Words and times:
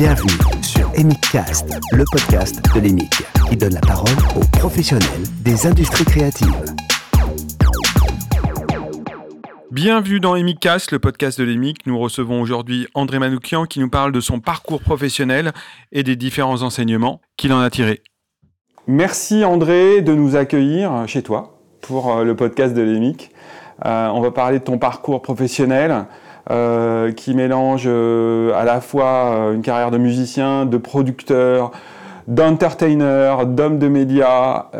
Bienvenue 0.00 0.30
sur 0.62 0.88
Emicast, 0.94 1.76
le 1.90 2.04
podcast 2.12 2.64
de 2.72 2.78
l'EMIC, 2.78 3.10
qui 3.50 3.56
donne 3.56 3.74
la 3.74 3.80
parole 3.80 4.14
aux 4.36 4.46
professionnels 4.56 5.08
des 5.40 5.66
industries 5.66 6.04
créatives. 6.04 6.64
Bienvenue 9.72 10.20
dans 10.20 10.36
Emicast, 10.36 10.92
le 10.92 11.00
podcast 11.00 11.40
de 11.40 11.44
l'EMIC. 11.44 11.84
Nous 11.86 11.98
recevons 11.98 12.40
aujourd'hui 12.40 12.86
André 12.94 13.18
Manoukian 13.18 13.64
qui 13.64 13.80
nous 13.80 13.90
parle 13.90 14.12
de 14.12 14.20
son 14.20 14.38
parcours 14.38 14.82
professionnel 14.82 15.50
et 15.90 16.04
des 16.04 16.14
différents 16.14 16.62
enseignements 16.62 17.20
qu'il 17.36 17.52
en 17.52 17.58
a 17.58 17.68
tirés. 17.68 18.00
Merci 18.86 19.44
André 19.44 20.00
de 20.00 20.14
nous 20.14 20.36
accueillir 20.36 21.08
chez 21.08 21.22
toi 21.22 21.58
pour 21.80 22.12
euh, 22.12 22.22
le 22.22 22.36
podcast 22.36 22.72
de 22.72 22.82
l'EMIC. 22.82 23.32
Euh, 23.84 24.08
on 24.10 24.20
va 24.20 24.30
parler 24.30 24.60
de 24.60 24.64
ton 24.64 24.78
parcours 24.78 25.22
professionnel, 25.22 26.06
euh, 26.50 27.12
qui 27.12 27.34
mélange 27.34 27.84
euh, 27.86 28.54
à 28.54 28.64
la 28.64 28.80
fois 28.80 29.34
euh, 29.34 29.52
une 29.52 29.60
carrière 29.60 29.90
de 29.90 29.98
musicien, 29.98 30.64
de 30.64 30.78
producteur, 30.78 31.72
d'entertainer, 32.26 33.44
d'homme 33.44 33.78
de 33.78 33.88
médias 33.88 34.70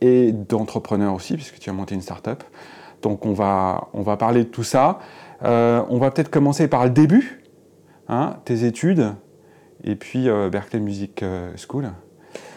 et 0.00 0.32
d'entrepreneur 0.32 1.14
aussi, 1.14 1.34
puisque 1.34 1.58
tu 1.58 1.70
as 1.70 1.72
monté 1.72 1.94
une 1.94 2.02
start-up. 2.02 2.42
Donc 3.00 3.24
on 3.24 3.32
va, 3.32 3.88
on 3.94 4.02
va 4.02 4.16
parler 4.16 4.44
de 4.44 4.48
tout 4.48 4.62
ça. 4.62 4.98
on 5.42 5.98
va 5.98 6.10
peut-être 6.10 6.30
commencer 6.30 6.68
par 6.68 6.84
le 6.84 6.90
début, 6.90 7.42
hein, 8.08 8.36
tes 8.44 8.64
études, 8.64 9.12
et 9.84 9.94
puis 9.94 10.28
Berkeley 10.50 10.80
Music 10.80 11.22
School. 11.56 11.90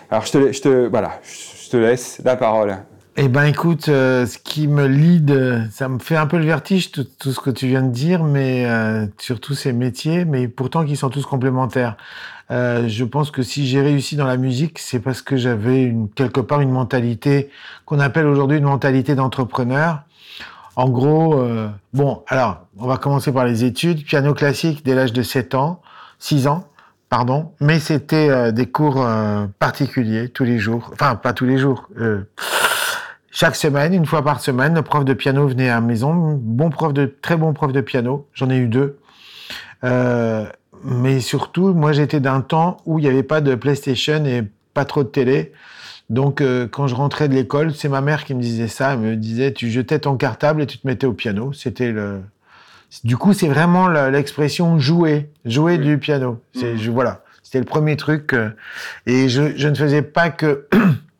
Alors 0.09 0.25
je 0.25 0.31
te, 0.31 0.51
je 0.53 0.61
te, 0.61 0.87
voilà, 0.87 1.19
je 1.23 1.69
te 1.69 1.77
laisse 1.77 2.21
la 2.23 2.37
parole. 2.37 2.77
Eh 3.17 3.27
ben 3.27 3.43
écoute, 3.43 3.89
euh, 3.89 4.25
ce 4.25 4.37
qui 4.37 4.69
me 4.69 4.87
lead, 4.87 5.69
ça 5.69 5.89
me 5.89 5.99
fait 5.99 6.15
un 6.15 6.27
peu 6.27 6.37
le 6.37 6.45
vertige 6.45 6.91
tout, 6.91 7.05
ce 7.19 7.39
que 7.41 7.49
tu 7.49 7.67
viens 7.67 7.81
de 7.81 7.91
dire, 7.91 8.23
mais 8.23 8.65
euh, 8.65 9.05
surtout 9.17 9.53
ces 9.53 9.73
métiers, 9.73 10.23
mais 10.23 10.47
pourtant 10.47 10.85
qui 10.85 10.95
sont 10.95 11.09
tous 11.09 11.25
complémentaires. 11.25 11.97
Euh, 12.51 12.87
je 12.87 13.03
pense 13.03 13.29
que 13.29 13.43
si 13.43 13.67
j'ai 13.67 13.81
réussi 13.81 14.15
dans 14.15 14.25
la 14.25 14.37
musique, 14.37 14.79
c'est 14.79 15.01
parce 15.01 15.21
que 15.21 15.35
j'avais 15.35 15.83
une, 15.83 16.09
quelque 16.09 16.39
part 16.39 16.61
une 16.61 16.71
mentalité 16.71 17.49
qu'on 17.85 17.99
appelle 17.99 18.27
aujourd'hui 18.27 18.59
une 18.59 18.63
mentalité 18.63 19.13
d'entrepreneur. 19.13 20.03
En 20.77 20.87
gros, 20.87 21.37
euh, 21.37 21.67
bon, 21.93 22.23
alors 22.27 22.65
on 22.77 22.87
va 22.87 22.95
commencer 22.95 23.33
par 23.33 23.43
les 23.43 23.65
études. 23.65 24.05
Piano 24.05 24.33
classique 24.33 24.85
dès 24.85 24.95
l'âge 24.95 25.11
de 25.11 25.21
7 25.21 25.53
ans, 25.55 25.81
6 26.19 26.47
ans 26.47 26.63
pardon, 27.09 27.51
mais 27.59 27.79
c'était 27.79 28.53
des 28.53 28.67
cours 28.67 29.05
particuliers 29.59 30.29
tous 30.29 30.45
les 30.45 30.59
jours, 30.59 30.91
enfin 30.93 31.15
pas 31.15 31.33
tous 31.33 31.43
les 31.43 31.57
jours, 31.57 31.89
euh, 31.99 32.21
chaque 33.31 33.55
semaine, 33.55 33.93
une 33.93 34.05
fois 34.05 34.23
par 34.23 34.41
semaine, 34.41 34.75
le 34.75 34.81
prof 34.81 35.05
de 35.05 35.13
piano 35.13 35.47
venait 35.47 35.69
à 35.69 35.75
la 35.75 35.81
maison. 35.81 36.37
Bon 36.41 36.69
prof 36.69 36.93
de, 36.93 37.05
très 37.21 37.37
bon 37.37 37.53
prof 37.53 37.71
de 37.71 37.79
piano. 37.79 38.27
J'en 38.33 38.49
ai 38.49 38.57
eu 38.57 38.67
deux. 38.67 38.99
Euh, 39.85 40.45
mais 40.83 41.21
surtout, 41.21 41.73
moi, 41.73 41.93
j'étais 41.93 42.19
d'un 42.19 42.41
temps 42.41 42.77
où 42.85 42.99
il 42.99 43.03
n'y 43.03 43.07
avait 43.07 43.23
pas 43.23 43.39
de 43.39 43.55
PlayStation 43.55 44.25
et 44.25 44.43
pas 44.73 44.83
trop 44.83 45.03
de 45.03 45.09
télé. 45.09 45.53
Donc, 46.09 46.41
euh, 46.41 46.67
quand 46.67 46.87
je 46.87 46.95
rentrais 46.95 47.29
de 47.29 47.33
l'école, 47.33 47.73
c'est 47.73 47.87
ma 47.87 48.01
mère 48.01 48.25
qui 48.25 48.35
me 48.35 48.41
disait 48.41 48.67
ça. 48.67 48.93
Elle 48.93 48.99
me 48.99 49.15
disait, 49.15 49.53
tu 49.53 49.69
jetais 49.69 49.99
ton 49.99 50.17
cartable 50.17 50.61
et 50.61 50.67
tu 50.67 50.77
te 50.77 50.85
mettais 50.85 51.07
au 51.07 51.13
piano. 51.13 51.53
C'était 51.53 51.91
le. 51.91 52.21
Du 53.05 53.15
coup, 53.15 53.31
c'est 53.31 53.47
vraiment 53.47 53.87
l'expression 53.87 54.77
jouer, 54.77 55.29
jouer 55.45 55.77
du 55.77 55.97
piano. 55.97 56.41
C'est 56.53 56.73
mmh. 56.73 56.89
voilà, 56.89 57.23
c'était 57.41 57.59
le 57.59 57.65
premier 57.65 57.95
truc. 57.95 58.33
Euh, 58.33 58.49
et 59.05 59.29
je, 59.29 59.55
je 59.55 59.69
ne 59.69 59.75
faisais 59.75 60.01
pas 60.01 60.29
que 60.29 60.67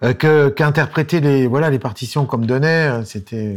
que 0.00 0.48
qu'interpréter 0.48 1.20
les 1.20 1.46
voilà 1.46 1.70
les 1.70 1.78
partitions 1.78 2.24
comme 2.24 2.46
donnait. 2.46 2.88
Euh, 2.88 3.04
c'était 3.04 3.56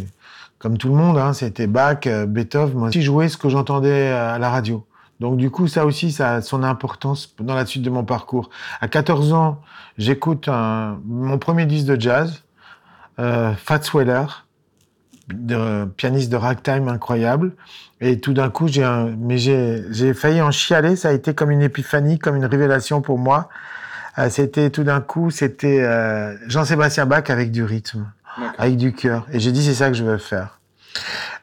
comme 0.58 0.78
tout 0.78 0.90
le 0.90 0.96
monde, 0.96 1.18
hein, 1.18 1.34
c'était 1.34 1.68
Bach, 1.68 2.06
euh, 2.06 2.26
Beethoven. 2.26 2.78
Moi 2.78 2.90
aussi, 2.90 3.02
jouais 3.02 3.30
ce 3.30 3.38
que 3.38 3.50
j'entendais 3.50 4.10
à 4.10 4.38
la 4.38 4.50
radio. 4.50 4.86
Donc 5.20 5.38
du 5.38 5.52
coup, 5.52 5.68
ça 5.68 5.86
aussi, 5.86 6.12
ça 6.12 6.36
a 6.36 6.42
son 6.42 6.64
importance 6.64 7.36
dans 7.40 7.54
la 7.54 7.66
suite 7.66 7.84
de 7.84 7.90
mon 7.90 8.04
parcours. 8.04 8.50
À 8.80 8.88
14 8.88 9.34
ans, 9.34 9.62
j'écoute 9.98 10.50
mon 11.06 11.38
premier 11.38 11.68
disque 11.68 11.86
de 11.86 12.00
jazz, 12.00 12.44
euh, 13.20 13.54
Fats 13.54 13.82
Weller, 13.94 14.46
de, 15.32 15.86
pianiste 15.86 16.32
de 16.32 16.38
ragtime 16.38 16.88
incroyable. 16.88 17.54
Et 18.00 18.20
tout 18.20 18.34
d'un 18.34 18.50
coup, 18.50 18.68
j'ai 18.68 18.84
mais 19.20 19.38
j'ai 19.38 20.14
failli 20.16 20.42
en 20.42 20.50
chialer. 20.50 20.96
Ça 20.96 21.10
a 21.10 21.12
été 21.12 21.36
comme 21.36 21.52
une 21.52 21.62
épiphanie, 21.62 22.18
comme 22.18 22.36
une 22.36 22.46
révélation 22.46 23.02
pour 23.02 23.20
moi. 23.20 23.50
Euh, 24.18 24.30
c'était 24.30 24.70
tout 24.70 24.84
d'un 24.84 25.02
coup, 25.02 25.32
c'était 25.32 25.82
euh, 25.82 26.36
Jean-Sébastien 26.48 27.06
Bach 27.06 27.30
avec 27.30 27.52
du 27.52 27.64
rythme, 27.64 28.12
avec 28.58 28.78
du 28.78 28.94
cœur. 28.94 29.26
Et 29.32 29.40
j'ai 29.40 29.52
dit, 29.52 29.64
c'est 29.64 29.74
ça 29.74 29.90
que 29.90 29.96
je 29.96 30.04
veux 30.04 30.18
faire. 30.18 30.60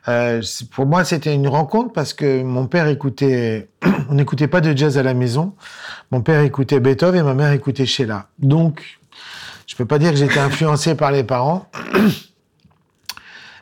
Euh, 0.09 0.43
pour 0.71 0.87
moi, 0.87 1.05
c'était 1.05 1.35
une 1.35 1.49
rencontre 1.49 1.93
parce 1.93 2.15
que 2.15 2.43
mon 2.43 2.67
père 2.67 2.87
écoutait, 2.89 3.69
on 4.11 4.15
n'écoutait 4.15 4.49
pas 4.49 4.61
de 4.61 4.77
jazz 4.77 4.99
à 4.99 5.03
la 5.03 5.15
maison. 5.15 5.55
Mon 6.11 6.21
père 6.21 6.41
écoutait 6.43 6.81
Beethoven 6.81 7.21
et 7.21 7.23
ma 7.23 7.35
mère 7.35 7.53
écoutait 7.53 7.87
Sheila. 7.87 8.29
Donc, 8.39 9.01
je 9.67 9.77
peux 9.77 9.87
pas 9.87 9.99
dire 9.99 10.11
que 10.11 10.17
j'étais 10.17 10.41
influencé 10.41 10.95
par 10.95 11.11
les 11.11 11.25
parents. 11.25 11.71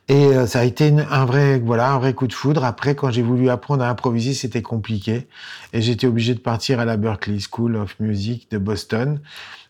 Et 0.08 0.26
euh, 0.26 0.46
ça 0.46 0.60
a 0.60 0.64
été 0.64 0.92
un 1.10 1.24
vrai, 1.24 1.58
voilà, 1.58 1.90
un 1.90 1.98
vrai 1.98 2.14
coup 2.14 2.28
de 2.28 2.32
foudre. 2.32 2.64
Après, 2.64 2.94
quand 2.94 3.10
j'ai 3.10 3.22
voulu 3.22 3.50
apprendre 3.50 3.82
à 3.82 3.88
improviser, 3.88 4.34
c'était 4.34 4.62
compliqué. 4.62 5.26
Et 5.72 5.82
j'étais 5.82 6.06
obligé 6.06 6.34
de 6.34 6.40
partir 6.40 6.78
à 6.78 6.84
la 6.84 6.96
Berklee 6.96 7.40
School 7.40 7.76
of 7.76 7.98
Music 7.98 8.48
de 8.50 8.58
Boston. 8.58 9.20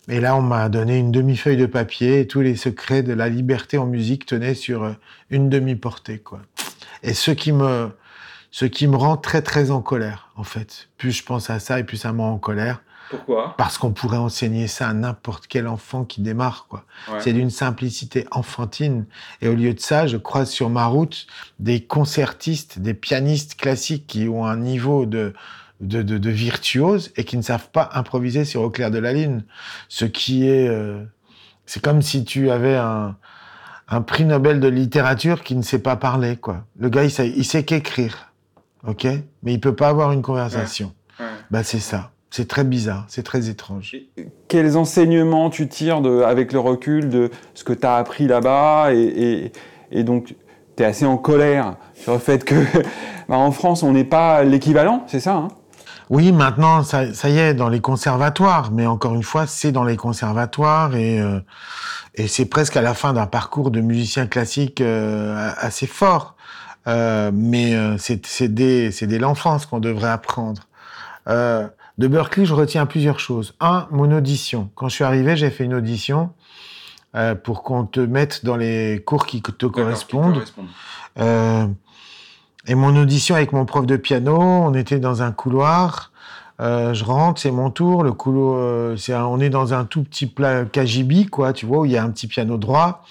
Et 0.08 0.20
là, 0.20 0.36
on 0.36 0.42
m'a 0.42 0.68
donné 0.68 0.98
une 0.98 1.10
demi-feuille 1.10 1.56
de 1.56 1.66
papier 1.66 2.20
et 2.20 2.26
tous 2.26 2.40
les 2.40 2.54
secrets 2.54 3.02
de 3.02 3.12
la 3.12 3.28
liberté 3.28 3.78
en 3.78 3.86
musique 3.86 4.26
tenaient 4.26 4.54
sur 4.54 4.84
euh, 4.84 4.92
une 5.30 5.48
demi-portée, 5.48 6.18
quoi. 6.18 6.42
Et 7.02 7.14
ce 7.14 7.30
qui 7.30 7.52
me, 7.52 7.90
ce 8.50 8.66
qui 8.66 8.88
me 8.88 8.96
rend 8.96 9.16
très, 9.16 9.42
très 9.42 9.70
en 9.70 9.80
colère, 9.80 10.30
en 10.36 10.44
fait. 10.44 10.88
Plus 10.98 11.12
je 11.12 11.24
pense 11.24 11.50
à 11.50 11.58
ça 11.58 11.80
et 11.80 11.84
plus 11.84 11.96
ça 11.96 12.12
me 12.12 12.20
rend 12.20 12.32
en 12.32 12.38
colère. 12.38 12.82
Pourquoi? 13.10 13.54
Parce 13.56 13.78
qu'on 13.78 13.92
pourrait 13.92 14.16
enseigner 14.16 14.66
ça 14.66 14.88
à 14.88 14.92
n'importe 14.92 15.46
quel 15.46 15.68
enfant 15.68 16.04
qui 16.04 16.20
démarre. 16.20 16.66
quoi. 16.68 16.84
C'est 17.20 17.32
d'une 17.32 17.50
simplicité 17.50 18.26
enfantine. 18.30 19.06
Et 19.40 19.48
au 19.48 19.54
lieu 19.54 19.74
de 19.74 19.80
ça, 19.80 20.06
je 20.06 20.16
croise 20.16 20.50
sur 20.50 20.70
ma 20.70 20.86
route 20.86 21.26
des 21.58 21.84
concertistes, 21.84 22.78
des 22.78 22.94
pianistes 22.94 23.54
classiques 23.54 24.06
qui 24.06 24.28
ont 24.28 24.44
un 24.44 24.56
niveau 24.56 25.06
de, 25.06 25.34
de, 25.80 26.02
de, 26.02 26.18
de 26.18 26.30
virtuose 26.30 27.12
et 27.16 27.24
qui 27.24 27.36
ne 27.36 27.42
savent 27.42 27.70
pas 27.70 27.90
improviser 27.94 28.44
sur 28.44 28.62
au 28.62 28.70
clair 28.70 28.90
de 28.90 28.98
la 28.98 29.12
ligne. 29.12 29.42
Ce 29.88 30.04
qui 30.04 30.48
est... 30.48 30.68
Euh, 30.68 31.04
c'est 31.64 31.82
comme 31.82 32.02
si 32.02 32.24
tu 32.24 32.50
avais 32.50 32.76
un, 32.76 33.16
un 33.88 34.00
prix 34.00 34.24
Nobel 34.24 34.60
de 34.60 34.68
littérature 34.68 35.42
qui 35.44 35.54
ne 35.54 35.62
sait 35.62 35.78
pas 35.80 35.96
parler. 35.96 36.36
quoi. 36.36 36.64
Le 36.78 36.88
gars, 36.88 37.04
il 37.04 37.10
sait, 37.10 37.28
il 37.28 37.44
sait 37.44 37.64
qu'écrire. 37.64 38.32
OK? 38.86 39.04
Mais 39.42 39.52
il 39.52 39.60
peut 39.60 39.74
pas 39.74 39.88
avoir 39.88 40.12
une 40.12 40.22
conversation. 40.22 40.92
Ouais. 41.18 41.26
Bah, 41.50 41.64
c'est 41.64 41.80
ça. 41.80 42.12
C'est 42.36 42.48
très 42.48 42.64
bizarre, 42.64 43.06
c'est 43.08 43.22
très 43.22 43.48
étrange. 43.48 43.96
Quels 44.46 44.76
enseignements 44.76 45.48
tu 45.48 45.68
tires 45.68 46.02
de, 46.02 46.20
avec 46.20 46.52
le 46.52 46.58
recul 46.58 47.08
de 47.08 47.30
ce 47.54 47.64
que 47.64 47.72
tu 47.72 47.86
as 47.86 47.96
appris 47.96 48.26
là-bas 48.26 48.92
et, 48.92 49.52
et, 49.90 50.04
donc 50.04 50.34
tu 50.76 50.82
es 50.82 50.84
assez 50.84 51.06
en 51.06 51.16
colère 51.16 51.76
sur 51.94 52.12
le 52.12 52.18
fait 52.18 52.44
que 52.44 52.54
bah, 53.30 53.38
en 53.38 53.52
France 53.52 53.82
on 53.82 53.92
n'est 53.92 54.04
pas 54.04 54.44
l'équivalent, 54.44 55.04
c'est 55.06 55.18
ça 55.18 55.32
hein? 55.32 55.48
Oui, 56.10 56.30
maintenant 56.30 56.82
ça, 56.82 57.14
ça, 57.14 57.30
y 57.30 57.38
est 57.38 57.54
dans 57.54 57.70
les 57.70 57.80
conservatoires, 57.80 58.70
mais 58.70 58.84
encore 58.84 59.14
une 59.14 59.22
fois 59.22 59.46
c'est 59.46 59.72
dans 59.72 59.84
les 59.84 59.96
conservatoires 59.96 60.94
et, 60.94 61.18
euh, 61.18 61.40
et 62.16 62.28
c'est 62.28 62.44
presque 62.44 62.76
à 62.76 62.82
la 62.82 62.92
fin 62.92 63.14
d'un 63.14 63.26
parcours 63.26 63.70
de 63.70 63.80
musicien 63.80 64.26
classique 64.26 64.82
euh, 64.82 65.50
assez 65.56 65.86
fort. 65.86 66.36
Euh, 66.86 67.30
mais 67.32 67.74
c'est 67.96 68.52
dès, 68.52 68.90
dès 68.90 69.18
l'enfance 69.18 69.64
qu'on 69.64 69.80
devrait 69.80 70.10
apprendre. 70.10 70.66
Euh, 71.28 71.66
de 71.98 72.08
Berkeley, 72.08 72.44
je 72.44 72.54
retiens 72.54 72.86
plusieurs 72.86 73.18
choses. 73.18 73.54
Un, 73.60 73.86
mon 73.90 74.14
audition. 74.14 74.70
Quand 74.74 74.88
je 74.88 74.94
suis 74.94 75.04
arrivé, 75.04 75.36
j'ai 75.36 75.50
fait 75.50 75.64
une 75.64 75.74
audition 75.74 76.30
euh, 77.14 77.34
pour 77.34 77.62
qu'on 77.62 77.84
te 77.84 78.00
mette 78.00 78.44
dans 78.44 78.56
les 78.56 79.02
cours 79.04 79.26
qui 79.26 79.40
te 79.40 79.66
correspondent. 79.66 80.44
Euh, 81.18 81.66
et 82.66 82.74
mon 82.74 82.94
audition 82.96 83.34
avec 83.34 83.52
mon 83.52 83.64
prof 83.64 83.86
de 83.86 83.96
piano, 83.96 84.36
on 84.38 84.74
était 84.74 84.98
dans 84.98 85.22
un 85.22 85.32
couloir. 85.32 86.12
Euh, 86.60 86.92
je 86.94 87.04
rentre, 87.04 87.40
c'est 87.40 87.50
mon 87.50 87.70
tour. 87.70 88.02
Le 88.02 88.12
couloir, 88.12 88.98
c'est 88.98 89.14
on 89.14 89.40
est 89.40 89.50
dans 89.50 89.72
un 89.72 89.84
tout 89.84 90.02
petit 90.02 90.26
plat 90.26 90.64
KGB, 90.64 91.26
quoi, 91.26 91.52
tu 91.52 91.64
vois, 91.64 91.78
où 91.78 91.84
il 91.86 91.92
y 91.92 91.96
a 91.96 92.04
un 92.04 92.10
petit 92.10 92.26
piano 92.26 92.58
droit. 92.58 93.04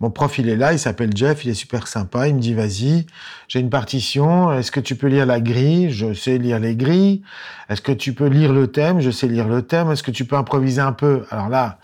Mon 0.00 0.10
prof, 0.10 0.38
il 0.38 0.48
est 0.48 0.54
là, 0.54 0.72
il 0.72 0.78
s'appelle 0.78 1.10
Jeff, 1.12 1.44
il 1.44 1.50
est 1.50 1.54
super 1.54 1.88
sympa. 1.88 2.28
Il 2.28 2.36
me 2.36 2.40
dit, 2.40 2.54
vas-y, 2.54 3.06
j'ai 3.48 3.58
une 3.58 3.68
partition. 3.68 4.52
Est-ce 4.52 4.70
que 4.70 4.78
tu 4.78 4.94
peux 4.94 5.08
lire 5.08 5.26
la 5.26 5.40
grille? 5.40 5.90
Je 5.90 6.14
sais 6.14 6.38
lire 6.38 6.60
les 6.60 6.76
grilles. 6.76 7.22
Est-ce 7.68 7.80
que 7.80 7.90
tu 7.90 8.12
peux 8.12 8.28
lire 8.28 8.52
le 8.52 8.68
thème? 8.68 9.00
Je 9.00 9.10
sais 9.10 9.26
lire 9.26 9.48
le 9.48 9.62
thème. 9.62 9.90
Est-ce 9.90 10.04
que 10.04 10.12
tu 10.12 10.24
peux 10.24 10.36
improviser 10.36 10.80
un 10.80 10.92
peu? 10.92 11.24
Alors 11.30 11.48
là, 11.48 11.80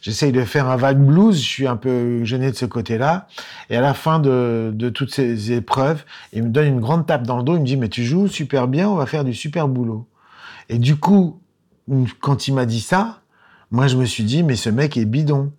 j'essaye 0.00 0.32
de 0.32 0.42
faire 0.44 0.68
un 0.68 0.76
vague 0.76 0.98
blues. 0.98 1.36
Je 1.36 1.48
suis 1.48 1.68
un 1.68 1.76
peu 1.76 2.24
gêné 2.24 2.50
de 2.50 2.56
ce 2.56 2.66
côté-là. 2.66 3.28
Et 3.70 3.76
à 3.76 3.80
la 3.80 3.94
fin 3.94 4.18
de, 4.18 4.72
de 4.74 4.88
toutes 4.88 5.14
ces 5.14 5.52
épreuves, 5.52 6.04
il 6.32 6.42
me 6.42 6.48
donne 6.48 6.66
une 6.66 6.80
grande 6.80 7.06
tape 7.06 7.22
dans 7.22 7.36
le 7.36 7.44
dos. 7.44 7.54
Il 7.54 7.60
me 7.60 7.66
dit, 7.66 7.76
mais 7.76 7.88
tu 7.88 8.02
joues 8.02 8.26
super 8.26 8.66
bien, 8.66 8.88
on 8.88 8.96
va 8.96 9.06
faire 9.06 9.22
du 9.22 9.34
super 9.34 9.68
boulot. 9.68 10.08
Et 10.68 10.78
du 10.78 10.96
coup, 10.96 11.40
quand 12.20 12.48
il 12.48 12.54
m'a 12.54 12.66
dit 12.66 12.80
ça, 12.80 13.20
moi, 13.70 13.86
je 13.86 13.96
me 13.96 14.04
suis 14.04 14.24
dit, 14.24 14.42
mais 14.42 14.56
ce 14.56 14.68
mec 14.68 14.96
est 14.96 15.04
bidon. 15.04 15.52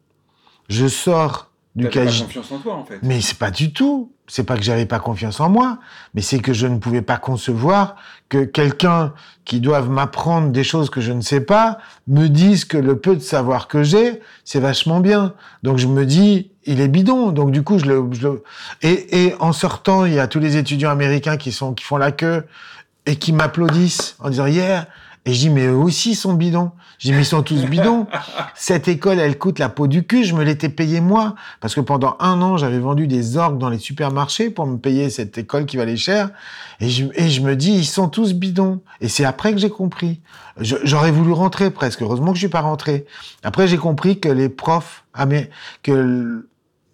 Je 0.67 0.87
sors 0.87 1.52
du 1.75 1.89
KGB. 1.89 2.25
confiance 2.25 2.51
en 2.51 2.59
toi, 2.59 2.75
en 2.75 2.85
fait. 2.85 2.99
Mais 3.01 3.21
c'est 3.21 3.37
pas 3.37 3.51
du 3.51 3.73
tout. 3.73 4.11
c'est 4.27 4.43
pas 4.43 4.55
que 4.57 4.63
j'avais 4.63 4.85
pas 4.85 4.99
confiance 4.99 5.39
en 5.39 5.49
moi, 5.49 5.79
mais 6.13 6.21
c'est 6.21 6.39
que 6.39 6.53
je 6.53 6.67
ne 6.67 6.77
pouvais 6.77 7.01
pas 7.01 7.17
concevoir 7.17 7.95
que 8.29 8.45
quelqu'un 8.45 9.13
qui 9.43 9.59
doive 9.59 9.89
m'apprendre 9.89 10.49
des 10.49 10.63
choses 10.63 10.89
que 10.89 11.01
je 11.01 11.11
ne 11.11 11.21
sais 11.21 11.41
pas 11.41 11.79
me 12.07 12.27
dise 12.27 12.65
que 12.65 12.77
le 12.77 12.97
peu 12.97 13.15
de 13.15 13.21
savoir 13.21 13.67
que 13.67 13.83
j'ai, 13.83 14.21
c'est 14.45 14.59
vachement 14.59 14.99
bien. 14.99 15.33
Donc 15.63 15.77
je 15.77 15.87
me 15.87 16.05
dis, 16.05 16.51
il 16.65 16.79
est 16.79 16.87
bidon. 16.87 17.31
Donc 17.31 17.51
du 17.51 17.63
coup, 17.63 17.79
je 17.79 17.85
le, 17.85 18.07
je 18.11 18.27
le... 18.27 18.43
Et, 18.81 19.25
et 19.25 19.35
en 19.39 19.51
sortant, 19.51 20.05
il 20.05 20.13
y 20.13 20.19
a 20.19 20.27
tous 20.27 20.39
les 20.39 20.57
étudiants 20.57 20.91
américains 20.91 21.37
qui 21.37 21.51
sont 21.51 21.73
qui 21.73 21.83
font 21.83 21.97
la 21.97 22.11
queue 22.11 22.45
et 23.05 23.15
qui 23.17 23.33
m'applaudissent 23.33 24.15
en 24.19 24.29
disant 24.29 24.45
yeah. 24.45 24.87
Et 25.25 25.33
je 25.33 25.39
dis 25.39 25.49
mais 25.49 25.67
eux 25.67 25.75
aussi 25.75 26.15
sont 26.15 26.33
bidons. 26.33 26.71
Je 26.99 27.07
dis 27.07 27.13
mais 27.13 27.21
ils 27.21 27.25
sont 27.25 27.43
tous 27.43 27.65
bidons. 27.65 28.07
Cette 28.55 28.87
école, 28.89 29.19
elle 29.19 29.37
coûte 29.37 29.57
la 29.57 29.69
peau 29.69 29.87
du 29.87 30.05
cul. 30.05 30.25
Je 30.25 30.35
me 30.35 30.43
l'étais 30.43 30.69
payée 30.69 30.99
moi 30.99 31.35
parce 31.61 31.75
que 31.75 31.81
pendant 31.81 32.17
un 32.19 32.41
an, 32.41 32.57
j'avais 32.57 32.79
vendu 32.79 33.07
des 33.07 33.37
orgues 33.37 33.57
dans 33.57 33.69
les 33.69 33.79
supermarchés 33.79 34.49
pour 34.49 34.65
me 34.67 34.77
payer 34.77 35.09
cette 35.09 35.37
école 35.37 35.65
qui 35.65 35.77
valait 35.77 35.95
cher. 35.95 36.29
Et 36.81 36.89
je, 36.89 37.05
et 37.15 37.29
je 37.29 37.41
me 37.41 37.55
dis 37.55 37.71
ils 37.71 37.85
sont 37.85 38.09
tous 38.09 38.33
bidons. 38.33 38.81
Et 38.99 39.07
c'est 39.07 39.23
après 39.23 39.53
que 39.53 39.59
j'ai 39.59 39.69
compris. 39.69 40.19
J'aurais 40.59 41.11
voulu 41.11 41.31
rentrer 41.31 41.71
presque. 41.71 42.01
Heureusement 42.01 42.27
que 42.27 42.35
je 42.35 42.39
suis 42.39 42.49
pas 42.49 42.61
rentré. 42.61 43.05
Après 43.43 43.67
j'ai 43.67 43.77
compris 43.77 44.19
que 44.19 44.29
les 44.29 44.49
profs, 44.49 45.05
que 45.83 46.45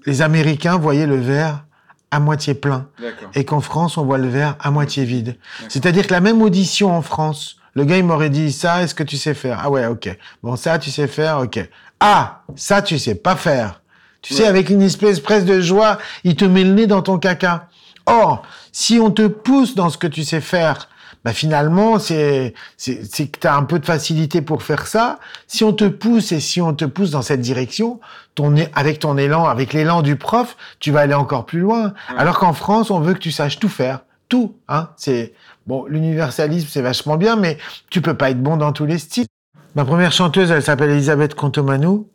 les 0.05 0.21
Américains 0.21 0.77
voyaient 0.77 1.07
le 1.07 1.17
verre 1.17 1.65
à 2.11 2.19
moitié 2.19 2.53
plein 2.53 2.87
et 3.35 3.45
qu'en 3.45 3.61
France, 3.61 3.97
on 3.97 4.05
voit 4.05 4.17
le 4.17 4.27
verre 4.27 4.55
à 4.59 4.71
moitié 4.71 5.05
vide. 5.05 5.37
C'est-à-dire 5.67 6.07
que 6.07 6.13
la 6.13 6.21
même 6.21 6.41
audition 6.41 6.91
en 6.91 7.01
France, 7.01 7.57
le 7.73 7.85
gars, 7.85 7.97
il 7.97 8.03
m'aurait 8.03 8.29
dit 8.29 8.51
ça, 8.51 8.83
est-ce 8.83 8.95
que 8.95 9.03
tu 9.03 9.17
sais 9.17 9.33
faire? 9.33 9.59
Ah 9.63 9.69
ouais, 9.69 9.85
ok. 9.85 10.15
Bon, 10.43 10.55
ça, 10.55 10.79
tu 10.79 10.89
sais 10.91 11.07
faire, 11.07 11.39
ok. 11.39 11.59
Ah, 11.99 12.41
ça, 12.55 12.81
tu 12.81 12.97
sais 12.97 13.15
pas 13.15 13.35
faire. 13.35 13.81
Tu 14.21 14.33
sais, 14.33 14.45
avec 14.45 14.69
une 14.69 14.81
espèce 14.81 15.19
presque 15.19 15.45
de 15.45 15.61
joie, 15.61 15.97
il 16.23 16.35
te 16.35 16.45
met 16.45 16.63
le 16.63 16.73
nez 16.73 16.87
dans 16.87 17.01
ton 17.01 17.17
caca. 17.17 17.67
Or, 18.05 18.43
si 18.71 18.99
on 18.99 19.11
te 19.11 19.27
pousse 19.27 19.75
dans 19.75 19.89
ce 19.89 19.97
que 19.97 20.07
tu 20.07 20.23
sais 20.23 20.41
faire, 20.41 20.89
bah 21.23 21.33
finalement, 21.33 21.99
c'est 21.99 22.53
c'est 22.77 23.27
que 23.27 23.39
tu 23.39 23.47
as 23.47 23.55
un 23.55 23.63
peu 23.63 23.79
de 23.79 23.85
facilité 23.85 24.41
pour 24.41 24.63
faire 24.63 24.87
ça. 24.87 25.19
Si 25.47 25.63
on 25.63 25.73
te 25.73 25.85
pousse 25.85 26.31
et 26.31 26.39
si 26.39 26.61
on 26.61 26.73
te 26.73 26.85
pousse 26.85 27.11
dans 27.11 27.21
cette 27.21 27.41
direction, 27.41 27.99
ton 28.35 28.55
avec 28.73 28.99
ton 28.99 29.17
élan, 29.17 29.45
avec 29.45 29.73
l'élan 29.73 30.01
du 30.01 30.15
prof, 30.15 30.55
tu 30.79 30.91
vas 30.91 31.01
aller 31.01 31.13
encore 31.13 31.45
plus 31.45 31.59
loin. 31.59 31.93
Alors 32.17 32.39
qu'en 32.39 32.53
France, 32.53 32.89
on 32.89 32.99
veut 32.99 33.13
que 33.13 33.19
tu 33.19 33.31
saches 33.31 33.59
tout 33.59 33.69
faire, 33.69 33.99
tout. 34.29 34.55
Hein, 34.69 34.89
c'est 34.95 35.33
bon, 35.69 35.85
l'universalisme, 35.85 36.67
c'est 36.67 36.81
vachement 36.81 37.15
bien, 37.15 37.35
mais 37.35 37.59
tu 37.91 38.01
peux 38.01 38.15
pas 38.15 38.31
être 38.31 38.41
bon 38.41 38.57
dans 38.57 38.73
tous 38.73 38.87
les 38.87 38.97
styles. 38.97 39.27
Ma 39.75 39.85
première 39.85 40.11
chanteuse, 40.11 40.49
elle 40.49 40.63
s'appelle 40.63 40.89
Elisabeth 40.89 41.35
Contomanou. 41.35 42.09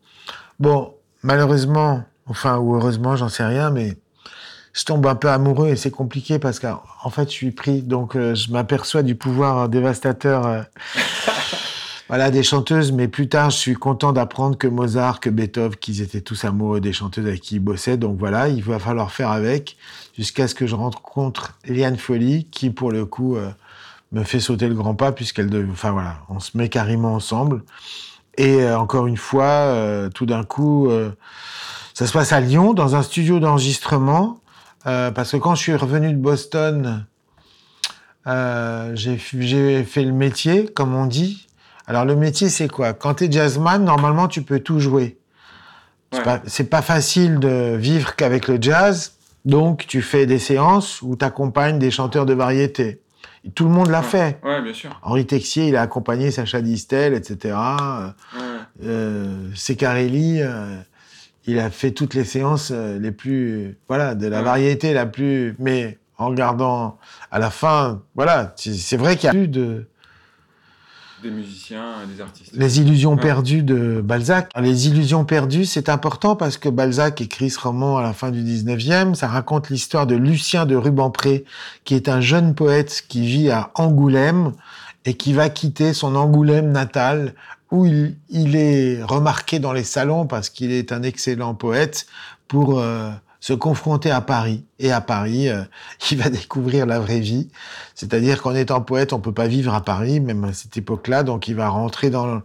Bon, 0.58 0.92
malheureusement, 1.22 2.02
enfin 2.26 2.58
ou 2.58 2.74
heureusement, 2.74 3.14
j'en 3.14 3.28
sais 3.28 3.44
rien, 3.44 3.70
mais 3.70 3.96
je 4.72 4.84
tombe 4.84 5.06
un 5.06 5.14
peu 5.14 5.28
amoureux 5.28 5.68
et 5.68 5.76
c'est 5.76 5.92
compliqué 5.92 6.40
parce 6.40 6.58
qu'en 6.58 6.82
en 7.04 7.10
fait, 7.10 7.30
je 7.30 7.34
suis 7.34 7.52
pris, 7.52 7.82
donc 7.82 8.16
euh, 8.16 8.34
je 8.34 8.50
m'aperçois 8.50 9.04
du 9.04 9.14
pouvoir 9.14 9.68
dévastateur. 9.68 10.46
euh, 10.48 10.62
voilà, 12.08 12.32
des 12.32 12.42
chanteuses, 12.42 12.90
mais 12.90 13.06
plus 13.06 13.28
tard, 13.28 13.50
je 13.50 13.56
suis 13.56 13.74
content 13.74 14.12
d'apprendre 14.12 14.58
que 14.58 14.66
Mozart, 14.66 15.20
que 15.20 15.30
Beethoven, 15.30 15.76
qu'ils 15.76 16.02
étaient 16.02 16.22
tous 16.22 16.44
amoureux 16.44 16.80
des 16.80 16.92
chanteuses 16.92 17.26
avec 17.26 17.40
qui 17.40 17.54
ils 17.54 17.60
bossaient. 17.60 17.98
Donc 17.98 18.18
voilà, 18.18 18.48
il 18.48 18.64
va 18.64 18.80
falloir 18.80 19.12
faire 19.12 19.30
avec 19.30 19.76
jusqu'à 20.16 20.48
ce 20.48 20.54
que 20.54 20.66
je 20.66 20.74
rencontre 20.74 21.58
Liane 21.66 21.96
Folly, 21.96 22.44
qui 22.50 22.70
pour 22.70 22.90
le 22.92 23.04
coup 23.06 23.36
euh, 23.36 23.50
me 24.12 24.22
fait 24.24 24.40
sauter 24.40 24.68
le 24.68 24.74
grand 24.74 24.94
pas 24.94 25.12
puisqu'elle, 25.12 25.50
dev- 25.50 25.68
enfin 25.72 25.90
voilà, 25.92 26.16
on 26.28 26.40
se 26.40 26.56
met 26.56 26.68
carrément 26.68 27.14
ensemble. 27.14 27.62
Et 28.36 28.62
euh, 28.62 28.78
encore 28.78 29.06
une 29.06 29.16
fois, 29.16 29.44
euh, 29.44 30.08
tout 30.10 30.26
d'un 30.26 30.44
coup, 30.44 30.88
euh, 30.90 31.10
ça 31.94 32.06
se 32.06 32.12
passe 32.12 32.32
à 32.32 32.40
Lyon, 32.40 32.74
dans 32.74 32.96
un 32.96 33.02
studio 33.02 33.38
d'enregistrement, 33.38 34.40
euh, 34.86 35.10
parce 35.12 35.32
que 35.32 35.36
quand 35.36 35.54
je 35.54 35.60
suis 35.62 35.74
revenu 35.76 36.12
de 36.12 36.18
Boston, 36.18 37.06
euh, 38.26 38.92
j'ai 38.94 39.16
fait 39.18 40.02
le 40.04 40.12
métier, 40.12 40.66
comme 40.66 40.94
on 40.94 41.06
dit. 41.06 41.46
Alors 41.86 42.04
le 42.04 42.16
métier, 42.16 42.48
c'est 42.48 42.68
quoi? 42.68 42.92
Quand 42.94 43.14
tu 43.14 43.24
es 43.24 43.32
jazzman, 43.32 43.84
normalement, 43.84 44.26
tu 44.28 44.42
peux 44.42 44.60
tout 44.60 44.80
jouer. 44.80 45.18
C'est 46.12 46.22
pas- 46.24 46.42
C'est 46.46 46.70
pas 46.70 46.82
facile 46.82 47.38
de 47.38 47.76
vivre 47.76 48.16
qu'avec 48.16 48.48
le 48.48 48.58
jazz, 48.60 49.12
donc 49.44 49.86
tu 49.86 50.02
fais 50.02 50.26
des 50.26 50.38
séances 50.38 51.02
où 51.02 51.16
tu 51.16 51.24
accompagnes 51.24 51.78
des 51.78 51.90
chanteurs 51.90 52.26
de 52.26 52.34
variété. 52.34 53.00
Et 53.44 53.50
tout 53.50 53.64
le 53.64 53.70
monde 53.70 53.88
l'a 53.88 54.02
fait. 54.02 54.38
Ouais, 54.42 54.62
bien 54.62 54.72
sûr. 54.72 54.98
Henri 55.02 55.26
Texier, 55.26 55.68
il 55.68 55.76
a 55.76 55.82
accompagné 55.82 56.30
Sacha 56.30 56.62
Distel, 56.62 57.12
etc. 57.12 57.54
Ouais. 57.54 58.40
euh, 58.84 59.50
Secarelli, 59.54 60.40
euh, 60.40 60.76
il 61.46 61.58
a 61.58 61.68
fait 61.68 61.90
toutes 61.90 62.14
les 62.14 62.24
séances 62.24 62.70
euh, 62.74 62.98
les 62.98 63.12
plus, 63.12 63.76
voilà, 63.86 64.14
de 64.14 64.26
la 64.26 64.40
variété 64.40 64.94
la 64.94 65.04
plus, 65.04 65.56
mais 65.58 65.98
en 66.16 66.28
regardant 66.28 66.98
à 67.30 67.38
la 67.38 67.50
fin, 67.50 68.02
voilà, 68.14 68.54
c'est 68.56 68.72
c'est 68.72 68.96
vrai 68.96 69.16
qu'il 69.16 69.26
y 69.26 69.28
a 69.28 69.32
plus 69.32 69.48
de 69.48 69.86
Des 71.24 71.30
musiciens, 71.30 71.94
des 72.14 72.20
artistes. 72.20 72.50
les 72.54 72.80
illusions 72.80 73.14
Ouais. 73.14 73.20
perdues 73.22 73.62
de 73.62 74.02
Balzac. 74.04 74.50
Les 74.60 74.88
illusions 74.88 75.24
perdues, 75.24 75.64
c'est 75.64 75.88
important 75.88 76.36
parce 76.36 76.58
que 76.58 76.68
Balzac 76.68 77.22
écrit 77.22 77.48
ce 77.48 77.58
roman 77.58 77.96
à 77.96 78.02
la 78.02 78.12
fin 78.12 78.30
du 78.30 78.42
19e. 78.42 79.14
Ça 79.14 79.26
raconte 79.26 79.70
l'histoire 79.70 80.06
de 80.06 80.16
Lucien 80.16 80.66
de 80.66 80.76
Rubempré, 80.76 81.46
qui 81.84 81.94
est 81.94 82.10
un 82.10 82.20
jeune 82.20 82.54
poète 82.54 83.04
qui 83.08 83.22
vit 83.26 83.50
à 83.50 83.70
Angoulême 83.74 84.52
et 85.06 85.14
qui 85.14 85.32
va 85.32 85.48
quitter 85.48 85.94
son 85.94 86.14
Angoulême 86.14 86.70
natal 86.72 87.32
où 87.70 87.86
il, 87.86 88.16
il 88.28 88.54
est 88.54 89.02
remarqué 89.02 89.58
dans 89.58 89.72
les 89.72 89.82
salons 89.82 90.26
parce 90.26 90.50
qu'il 90.50 90.72
est 90.72 90.92
un 90.92 91.02
excellent 91.02 91.54
poète 91.54 92.06
pour 92.48 92.78
euh, 92.78 93.10
se 93.44 93.52
confronter 93.52 94.10
à 94.10 94.22
Paris. 94.22 94.64
Et 94.78 94.90
à 94.90 95.02
Paris, 95.02 95.50
euh, 95.50 95.62
il 96.10 96.16
va 96.16 96.30
découvrir 96.30 96.86
la 96.86 96.98
vraie 96.98 97.20
vie. 97.20 97.48
C'est-à-dire 97.94 98.40
qu'en 98.40 98.54
étant 98.54 98.80
poète, 98.80 99.12
on 99.12 99.20
peut 99.20 99.34
pas 99.34 99.46
vivre 99.48 99.74
à 99.74 99.82
Paris, 99.82 100.18
même 100.20 100.44
à 100.44 100.54
cette 100.54 100.78
époque-là. 100.78 101.24
Donc, 101.24 101.46
il 101.46 101.54
va 101.54 101.68
rentrer 101.68 102.08
dans 102.08 102.26
le, 102.26 102.40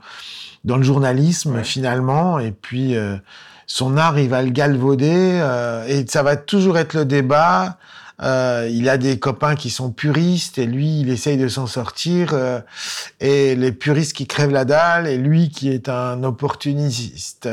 dans 0.66 0.76
le 0.76 0.84
journalisme 0.84 1.56
Ouais. 1.56 1.64
finalement. 1.64 2.38
Et 2.40 2.52
puis, 2.52 2.98
euh, 2.98 3.16
son 3.66 3.96
art, 3.96 4.20
il 4.20 4.28
va 4.28 4.42
le 4.42 4.50
galvauder. 4.50 5.40
euh, 5.42 5.88
et 5.88 6.06
ça 6.06 6.22
va 6.22 6.36
toujours 6.36 6.78
être 6.78 6.94
le 6.96 7.06
débat. 7.06 7.78
Euh, 8.22 8.68
il 8.70 8.90
a 8.90 8.98
des 8.98 9.18
copains 9.18 9.56
qui 9.56 9.70
sont 9.70 9.92
puristes 9.92 10.58
et 10.58 10.66
lui, 10.66 11.00
il 11.00 11.10
essaye 11.10 11.38
de 11.38 11.48
s'en 11.48 11.68
sortir. 11.68 12.34
euh, 12.34 12.60
et 13.22 13.56
les 13.56 13.72
puristes 13.72 14.12
qui 14.12 14.28
crèvent 14.28 14.52
la 14.52 14.66
dalle 14.66 15.08
et 15.08 15.18
lui 15.18 15.48
qui 15.50 15.70
est 15.72 15.88
un 15.88 16.22
opportuniste 16.26 17.48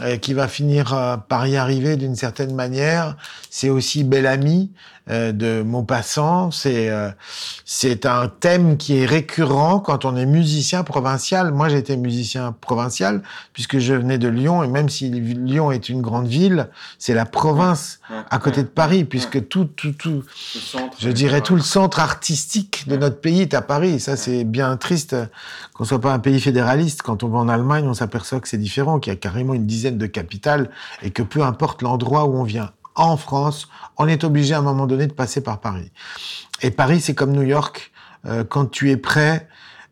euh, 0.00 0.16
qui 0.16 0.34
va 0.34 0.48
finir 0.48 0.92
euh, 0.94 1.16
par 1.16 1.46
y 1.46 1.56
arriver 1.56 1.96
d'une 1.96 2.16
certaine 2.16 2.54
manière. 2.54 3.16
C'est 3.50 3.70
aussi 3.70 4.02
Bellamy 4.04 4.72
euh, 5.10 5.32
de 5.32 5.62
Maupassant. 5.62 6.50
C'est 6.50 6.88
euh, 6.88 7.10
c'est 7.64 8.06
un 8.06 8.26
thème 8.28 8.76
qui 8.76 8.98
est 8.98 9.06
récurrent 9.06 9.78
quand 9.78 10.04
on 10.04 10.16
est 10.16 10.26
musicien 10.26 10.82
provincial. 10.82 11.52
Moi, 11.52 11.68
j'étais 11.68 11.96
musicien 11.96 12.54
provincial 12.60 13.22
puisque 13.52 13.78
je 13.78 13.94
venais 13.94 14.18
de 14.18 14.28
Lyon 14.28 14.64
et 14.64 14.68
même 14.68 14.88
si 14.88 15.10
Lyon 15.10 15.70
est 15.70 15.88
une 15.88 16.00
grande 16.02 16.26
ville, 16.26 16.68
c'est 16.98 17.14
la 17.14 17.26
province 17.26 18.00
Ouais. 18.10 18.16
à 18.30 18.38
côté 18.38 18.58
Ouais. 18.58 18.64
de 18.64 18.68
Paris 18.68 19.04
puisque 19.04 19.48
tout 19.48 19.64
tout 19.64 19.92
tout 19.92 20.22
centre, 20.30 20.94
je 20.98 21.08
dirais 21.08 21.40
tout 21.40 21.54
le 21.54 21.62
centre 21.62 22.00
artistique 22.00 22.84
de 22.86 22.96
notre 22.96 23.18
pays 23.20 23.40
est 23.42 23.54
à 23.54 23.62
Paris. 23.62 23.98
Ça, 24.00 24.16
c'est 24.16 24.44
bien 24.44 24.76
triste 24.76 25.12
euh, 25.14 25.26
qu'on 25.72 25.84
soit 25.84 26.00
pas 26.00 26.12
un 26.12 26.18
pays 26.18 26.40
fédéraliste. 26.40 27.02
Quand 27.02 27.22
on 27.22 27.28
va 27.28 27.38
en 27.38 27.48
Allemagne, 27.48 27.86
on 27.86 27.94
s'aperçoit 27.94 28.40
que 28.40 28.48
c'est 28.48 28.58
différent, 28.58 28.98
qu'il 28.98 29.12
y 29.12 29.16
a 29.16 29.18
carrément 29.18 29.54
une 29.54 29.66
dizaine 29.66 29.83
de 29.90 30.06
capitales 30.06 30.70
et 31.02 31.10
que 31.10 31.22
peu 31.22 31.42
importe 31.42 31.82
l'endroit 31.82 32.24
où 32.24 32.36
on 32.36 32.44
vient, 32.44 32.72
en 32.94 33.16
France, 33.16 33.68
on 33.96 34.06
est 34.06 34.24
obligé 34.24 34.54
à 34.54 34.58
un 34.58 34.62
moment 34.62 34.86
donné 34.86 35.06
de 35.06 35.12
passer 35.12 35.42
par 35.42 35.60
Paris. 35.60 35.90
Et 36.62 36.70
Paris, 36.70 37.00
c'est 37.00 37.14
comme 37.14 37.32
New 37.32 37.42
York. 37.42 37.92
Euh, 38.26 38.44
quand 38.44 38.66
tu 38.66 38.90
es 38.90 38.96
prêt, 38.96 39.48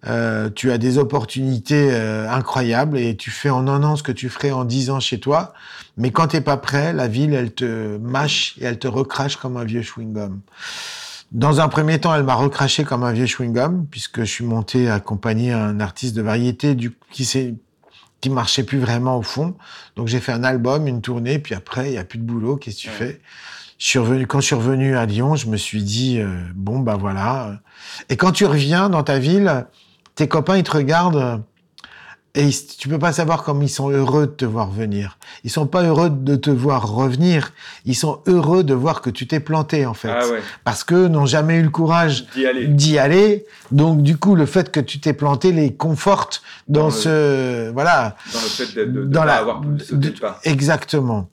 euh, 0.06 0.50
tu 0.50 0.72
as 0.72 0.78
des 0.78 0.98
opportunités 0.98 1.90
euh, 1.92 2.28
incroyables 2.28 2.98
et 2.98 3.16
tu 3.16 3.30
fais 3.30 3.50
en 3.50 3.68
un 3.68 3.84
an 3.84 3.96
ce 3.96 4.02
que 4.02 4.12
tu 4.12 4.28
ferais 4.28 4.50
en 4.50 4.64
dix 4.64 4.90
ans 4.90 5.00
chez 5.00 5.20
toi. 5.20 5.52
Mais 5.96 6.10
quand 6.10 6.28
t'es 6.28 6.40
pas 6.40 6.56
prêt, 6.56 6.92
la 6.92 7.08
ville, 7.08 7.34
elle 7.34 7.52
te 7.52 7.98
mâche 7.98 8.54
et 8.58 8.64
elle 8.64 8.78
te 8.78 8.88
recrache 8.88 9.36
comme 9.36 9.56
un 9.56 9.64
vieux 9.64 9.82
chewing-gum. 9.82 10.40
Dans 11.30 11.60
un 11.60 11.68
premier 11.68 11.98
temps, 11.98 12.14
elle 12.14 12.24
m'a 12.24 12.34
recraché 12.34 12.84
comme 12.84 13.04
un 13.04 13.12
vieux 13.12 13.26
chewing-gum, 13.26 13.86
puisque 13.90 14.20
je 14.20 14.30
suis 14.30 14.44
monté 14.44 14.90
accompagner 14.90 15.52
un 15.52 15.80
artiste 15.80 16.14
de 16.14 16.22
variété 16.22 16.74
du, 16.74 16.96
qui 17.10 17.24
s'est 17.24 17.54
qui 18.22 18.30
marchait 18.30 18.62
plus 18.62 18.78
vraiment 18.78 19.18
au 19.18 19.22
fond. 19.22 19.54
Donc 19.96 20.08
j'ai 20.08 20.20
fait 20.20 20.32
un 20.32 20.44
album, 20.44 20.86
une 20.86 21.02
tournée, 21.02 21.38
puis 21.38 21.54
après, 21.54 21.90
il 21.90 21.94
y 21.94 21.98
a 21.98 22.04
plus 22.04 22.18
de 22.18 22.24
boulot, 22.24 22.56
qu'est-ce 22.56 22.76
que 22.76 22.80
tu 22.82 22.88
Ouais. 22.88 22.94
fais? 22.94 23.20
Je 23.78 23.86
suis 23.88 23.98
revenu, 23.98 24.26
Quand 24.28 24.40
je 24.40 24.46
suis 24.46 24.54
revenu 24.54 24.96
à 24.96 25.04
Lyon, 25.06 25.34
je 25.34 25.48
me 25.48 25.56
suis 25.56 25.82
dit, 25.82 26.20
euh, 26.20 26.28
bon, 26.54 26.78
bah 26.78 26.96
voilà. 26.96 27.58
Et 28.08 28.16
quand 28.16 28.30
tu 28.30 28.46
reviens 28.46 28.88
dans 28.88 29.02
ta 29.02 29.18
ville, 29.18 29.66
tes 30.14 30.28
copains, 30.28 30.56
ils 30.56 30.62
te 30.62 30.70
regardent 30.70 31.42
Et 32.34 32.48
tu 32.78 32.88
peux 32.88 32.98
pas 32.98 33.12
savoir 33.12 33.42
comme 33.42 33.62
ils 33.62 33.68
sont 33.68 33.90
heureux 33.90 34.26
de 34.26 34.32
te 34.32 34.46
voir 34.46 34.70
venir. 34.70 35.18
Ils 35.44 35.50
sont 35.50 35.66
pas 35.66 35.82
heureux 35.82 36.08
de 36.08 36.34
te 36.34 36.48
voir 36.48 36.88
revenir. 36.88 37.52
Ils 37.84 37.94
sont 37.94 38.20
heureux 38.26 38.64
de 38.64 38.72
voir 38.72 39.02
que 39.02 39.10
tu 39.10 39.26
t'es 39.26 39.38
planté, 39.38 39.84
en 39.84 39.92
fait. 39.92 40.08
Ah 40.10 40.26
ouais. 40.26 40.40
Parce 40.64 40.82
que 40.82 41.08
n'ont 41.08 41.26
jamais 41.26 41.56
eu 41.56 41.62
le 41.62 41.68
courage 41.68 42.24
D'y 42.34 42.98
aller. 42.98 43.44
Donc, 43.70 44.02
du 44.02 44.16
coup, 44.16 44.34
le 44.34 44.46
fait 44.46 44.70
que 44.72 44.80
tu 44.80 44.98
t'es 44.98 45.12
planté 45.12 45.52
les 45.52 45.74
conforte 45.74 46.42
dans, 46.68 46.80
Dans 46.80 46.86
le- 46.86 46.92
ce, 46.92 47.70
voilà. 47.72 48.16
Dans 48.32 48.40
le 48.40 48.46
fait 48.46 48.74
de, 48.76 48.84
de, 48.86 49.00
de 49.02 49.04
Dans 49.08 49.24
la- 49.24 49.36
avoir 49.36 49.60
pas. 50.18 50.40
Exactement. 50.44 51.28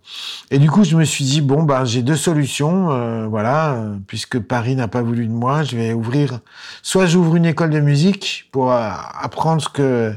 Et 0.52 0.60
du 0.60 0.70
coup, 0.70 0.84
je 0.84 0.98
me 0.98 1.06
suis 1.06 1.24
dit, 1.24 1.40
bon, 1.40 1.64
ben, 1.64 1.86
j'ai 1.86 2.02
deux 2.02 2.18
solutions, 2.18 2.92
euh, 2.92 3.26
voilà, 3.26 3.72
euh, 3.76 3.96
puisque 4.08 4.38
Paris 4.40 4.76
n'a 4.76 4.90
pas 4.90 5.02
voulu 5.02 5.28
de 5.28 5.32
moi, 5.32 5.64
je 5.64 5.78
vais 5.78 5.94
ouvrir, 5.94 6.40
soit 6.82 7.06
j'ouvre 7.06 7.38
une 7.38 7.46
école 7.46 7.70
de 7.70 7.80
musique 7.80 8.50
pour 8.52 8.74
euh, 8.74 8.90
apprendre 9.22 9.62
ce 9.62 9.70
que, 9.70 10.14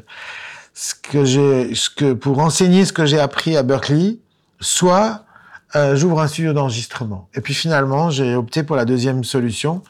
ce 0.75 0.95
que 0.95 1.25
j'ai, 1.25 1.75
ce 1.75 1.91
que, 1.91 2.13
pour 2.13 2.39
enseigner 2.39 2.85
ce 2.85 2.93
que 2.93 3.05
j'ai 3.05 3.21
appris 3.21 3.57
à 3.57 3.63
Berkeley, 3.63 4.17
soit 4.61 5.25
euh, 5.75 5.97
j'ouvre 5.97 6.21
un 6.21 6.29
studio 6.29 6.53
d'enregistrement. 6.53 7.29
Et 7.35 7.41
puis 7.41 7.55
finalement, 7.55 8.11
j'ai 8.11 8.35
opté 8.35 8.63
pour 8.63 8.77
la 8.77 8.85
deuxième 8.85 9.25
solution. 9.25 9.83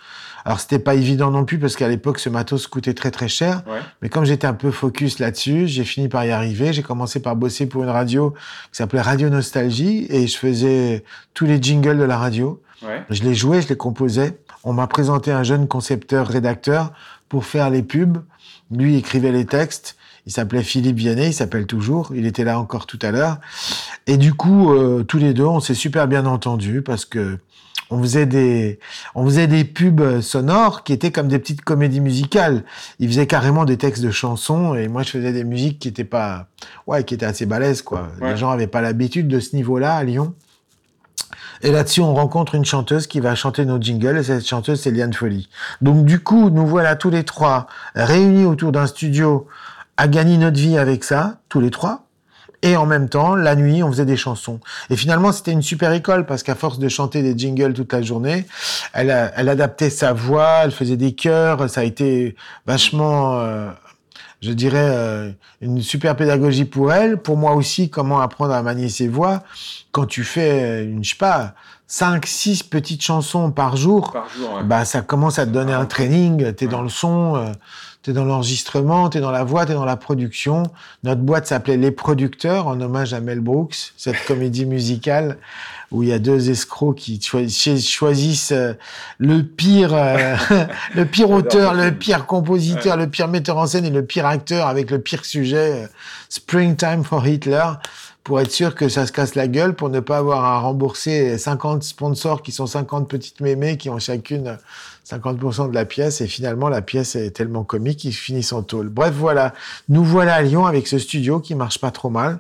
Alors, 0.45 0.59
c'était 0.59 0.81
pas 0.81 0.95
évident 0.95 1.31
non 1.31 1.45
plus 1.45 1.59
parce 1.59 1.77
qu'à 1.77 1.89
l'époque, 1.89 2.19
ce 2.19 2.29
matos 2.29 2.67
coûtait 2.67 2.95
très 2.95 3.13
très 3.13 3.29
cher. 3.29 3.63
Ouais. 3.67 3.79
Mais 4.01 4.09
comme 4.09 4.25
j'étais 4.25 4.47
un 4.47 4.55
peu 4.55 4.73
focus 4.73 5.21
là-dessus, 5.21 5.69
j'ai 5.69 5.85
fini 5.85 6.09
par 6.09 6.25
y 6.25 6.33
arriver. 6.33 6.73
J'ai 6.73 6.83
commencé 6.83 7.21
par 7.21 7.37
bosser 7.37 7.67
pour 7.67 7.85
une 7.85 7.89
radio 7.89 8.35
qui 8.73 8.79
s'appelait 8.79 9.01
Radio 9.01 9.29
Nostalgie 9.29 10.07
et 10.11 10.27
je 10.27 10.37
faisais 10.37 11.05
tous 11.33 11.47
les 11.47 11.63
jingles 11.63 11.99
de 11.99 12.05
la 12.05 12.17
radio. 12.17 12.61
Ouais. 12.83 13.05
Je 13.09 13.23
les 13.23 13.35
jouais, 13.35 13.63
je 13.63 13.69
les 13.69 13.77
composais. 13.77 14.37
On 14.65 14.73
m'a 14.73 14.89
présenté 14.89 15.31
un 15.31 15.45
jeune 15.45 15.69
concepteur, 15.69 16.27
rédacteur 16.27 16.93
pour 17.29 17.45
faire 17.45 17.71
les 17.71 17.83
pubs. 17.83 18.19
Lui 18.73 18.97
écrivait 18.97 19.33
les 19.33 19.45
textes. 19.45 19.97
Il 20.27 20.33
s'appelait 20.33 20.63
Philippe 20.63 20.97
Vianney, 20.97 21.29
il 21.29 21.33
s'appelle 21.33 21.67
toujours. 21.67 22.13
Il 22.15 22.27
était 22.27 22.45
là 22.45 22.59
encore 22.59 22.87
tout 22.87 22.99
à 23.03 23.11
l'heure. 23.11 23.39
Et 24.07 24.17
du 24.17 24.35
coup, 24.35 24.73
euh, 24.73 25.03
tous 25.03 25.19
les 25.19 25.35
deux, 25.35 25.45
on 25.45 25.61
s'est 25.61 25.75
super 25.75 26.07
bien 26.07 26.27
entendus 26.27 26.83
parce 26.83 27.05
que 27.05 27.39
on 27.91 28.01
faisait 28.01 28.27
des, 28.27 28.79
on 29.15 29.25
faisait 29.27 29.47
des 29.47 29.65
pubs 29.65 30.21
sonores 30.21 30.83
qui 30.83 30.93
étaient 30.95 31.11
comme 31.11 31.29
des 31.29 31.39
petites 31.39 31.63
comédies 31.63 32.01
musicales. 32.01 32.65
Il 33.01 33.09
faisait 33.09 33.27
carrément 33.27 33.65
des 33.65 33.77
textes 33.77 34.03
de 34.03 34.11
chansons 34.11 34.75
et 34.75 34.89
moi 34.89 35.03
je 35.03 35.11
faisais 35.11 35.33
des 35.33 35.45
musiques 35.45 35.79
qui 35.79 35.89
étaient 35.89 36.05
pas, 36.05 36.47
ouais, 36.87 37.05
qui 37.05 37.15
étaient 37.15 37.27
assez 37.27 37.45
balèzes 37.45 37.83
quoi. 37.83 38.09
Ouais. 38.21 38.31
Les 38.31 38.37
gens 38.39 38.51
avaient 38.51 38.67
pas 38.67 38.81
l'habitude 38.81 39.29
de 39.29 39.41
ce 39.41 39.55
niveau-là 39.57 39.95
à 39.95 40.05
Lyon. 40.05 40.35
Et 41.63 41.71
là-dessus, 41.71 42.01
on 42.01 42.15
rencontre 42.15 42.57
une 42.57 42.65
chanteuse 42.65 43.07
qui 43.07 43.21
va 43.21 43.37
chanter 43.37 43.65
nos 43.65 43.81
jingles, 43.81 44.19
et 44.19 44.23
cette 44.25 44.47
chanteuse, 44.47 44.81
c'est 44.81 44.91
Liane 44.91 45.13
Folly. 45.13 45.49
Donc, 45.81 46.05
du 46.05 46.19
coup, 46.19 46.51
nous 46.51 46.67
voilà 46.67 46.97
tous 46.97 47.11
les 47.11 47.23
trois 47.23 47.69
réunis 47.95 48.45
autour 48.45 48.73
d'un 48.73 48.89
studio 48.89 49.47
à 49.97 50.09
gagner 50.09 50.39
notre 50.39 50.59
vie 50.59 50.79
avec 50.79 51.05
ça, 51.05 51.39
tous 51.49 51.61
les 51.61 51.71
trois. 51.71 52.05
Et 52.65 52.77
en 52.77 52.87
même 52.87 53.09
temps, 53.09 53.35
la 53.35 53.57
nuit, 53.57 53.83
on 53.83 53.91
faisait 53.91 54.05
des 54.05 54.17
chansons. 54.17 54.61
Et 54.89 54.95
finalement, 54.97 55.33
c'était 55.33 55.51
une 55.51 55.63
super 55.63 55.93
école 55.93 56.27
parce 56.27 56.45
qu'à 56.45 56.55
force 56.55 56.79
de 56.79 56.89
chanter 56.89 57.21
des 57.21 57.37
jingles 57.37 57.73
toute 57.75 57.93
la 57.93 58.03
journée, 58.03 58.47
elle, 58.93 59.11
a- 59.11 59.33
elle 59.37 59.49
adaptait 59.49 59.91
sa 59.91 60.13
voix, 60.13 60.61
elle 60.63 60.71
faisait 60.71 60.97
des 60.97 61.13
chœurs. 61.13 61.69
Ça 61.69 61.81
a 61.81 61.85
été 61.85 62.37
vachement, 62.65 63.35
euh, 63.41 63.69
je 64.43 64.53
dirais, 64.53 64.79
euh, 64.93 65.33
une 65.61 65.83
super 65.83 66.15
pédagogie 66.15 66.65
pour 66.65 66.93
elle. 66.93 67.17
Pour 67.17 67.37
moi 67.37 67.55
aussi, 67.55 67.91
comment 67.91 68.21
apprendre 68.21 68.55
à 68.55 68.63
manier 68.63 68.89
ses 68.89 69.09
voix. 69.09 69.43
Quand 69.91 70.07
tu 70.07 70.23
fais, 70.23 70.85
une, 70.85 71.03
je 71.03 71.11
sais 71.11 71.17
pas, 71.17 71.55
cinq, 71.89 72.27
six 72.27 72.63
petites 72.63 73.03
chansons 73.03 73.51
par 73.51 73.77
jour, 73.77 74.13
Par 74.13 74.29
jour, 74.29 74.55
ouais. 74.55 74.63
bah 74.63 74.85
ça 74.85 75.01
commence 75.03 75.41
à 75.41 75.47
te 75.47 75.51
donner 75.51 75.73
un 75.73 75.85
training. 75.85 76.53
T'es 76.55 76.69
dans 76.69 76.83
le 76.83 76.89
son, 76.89 77.35
euh, 77.37 77.53
t'es 78.03 78.13
dans 78.13 78.25
l'enregistrement, 78.25 79.09
t'es 79.09 79.21
dans 79.21 79.31
la 79.31 79.45
voix, 79.45 79.65
t'es 79.65 79.75
dans 79.75 79.85
la 79.85 79.97
production. 79.97 80.65
Notre 81.05 81.21
boîte 81.21 81.47
s'appelait 81.47 81.77
Les 81.77 81.93
Producteurs 81.93 82.67
en 82.67 82.81
hommage 82.81 83.15
à 83.15 83.21
Mel 83.21 83.41
Brooks, 83.41 83.93
cette 83.97 84.25
comédie 84.27 84.67
musicale 84.67 85.39
où 85.93 86.03
il 86.03 86.09
y 86.09 86.13
a 86.13 86.19
deux 86.19 86.51
escrocs 86.51 86.97
qui 86.97 87.21
choisissent 87.21 88.53
euh, 88.53 88.73
le 89.19 89.43
pire, 89.43 89.93
euh, 89.93 90.37
le 90.95 91.05
pire 91.05 91.31
auteur, 91.31 91.75
le 91.75 91.93
pire 91.93 92.27
compositeur, 92.27 92.97
le 92.97 93.07
pire 93.07 93.29
metteur 93.29 93.59
en 93.59 93.67
scène 93.67 93.85
et 93.85 93.91
le 93.91 94.05
pire 94.05 94.27
acteur 94.27 94.67
avec 94.67 94.91
le 94.91 94.99
pire 94.99 95.25
sujet. 95.25 95.83
euh, 95.83 95.87
Springtime 96.31 97.05
for 97.05 97.27
Hitler 97.27 97.65
pour 98.25 98.41
être 98.41 98.51
sûr 98.53 98.75
que 98.75 98.89
ça 98.89 99.07
se 99.07 99.13
casse 99.13 99.35
la 99.35 99.49
gueule, 99.49 99.75
pour 99.75 99.89
ne 99.91 100.01
pas 100.01 100.19
avoir 100.19 100.45
à 100.45 100.61
rembourser 100.61 101.37
50 101.39 101.83
sponsors 101.83 102.43
qui 102.43 102.53
sont 102.53 102.67
50 102.67 103.09
petites 103.09 103.41
mémés 103.41 103.77
qui 103.77 103.91
ont 103.91 103.99
chacune 103.99 104.59
50% 105.11 105.69
de 105.71 105.75
la 105.75 105.85
pièce. 105.85 106.21
Et 106.21 106.29
finalement, 106.29 106.69
la 106.69 106.83
pièce 106.83 107.17
est 107.17 107.33
tellement 107.33 107.65
comique 107.65 107.99
qu'ils 107.99 108.15
finissent 108.15 108.53
en 108.53 108.63
tôle. 108.63 108.89
Bref, 108.89 109.13
voilà. 109.15 109.53
Nous 109.89 110.05
voilà 110.05 110.35
à 110.37 110.43
Lyon 110.43 110.67
avec 110.67 110.87
ce 110.87 110.99
studio 110.99 111.41
qui 111.41 111.55
marche 111.57 111.79
pas 111.79 111.91
trop 111.91 112.11
mal. 112.11 112.39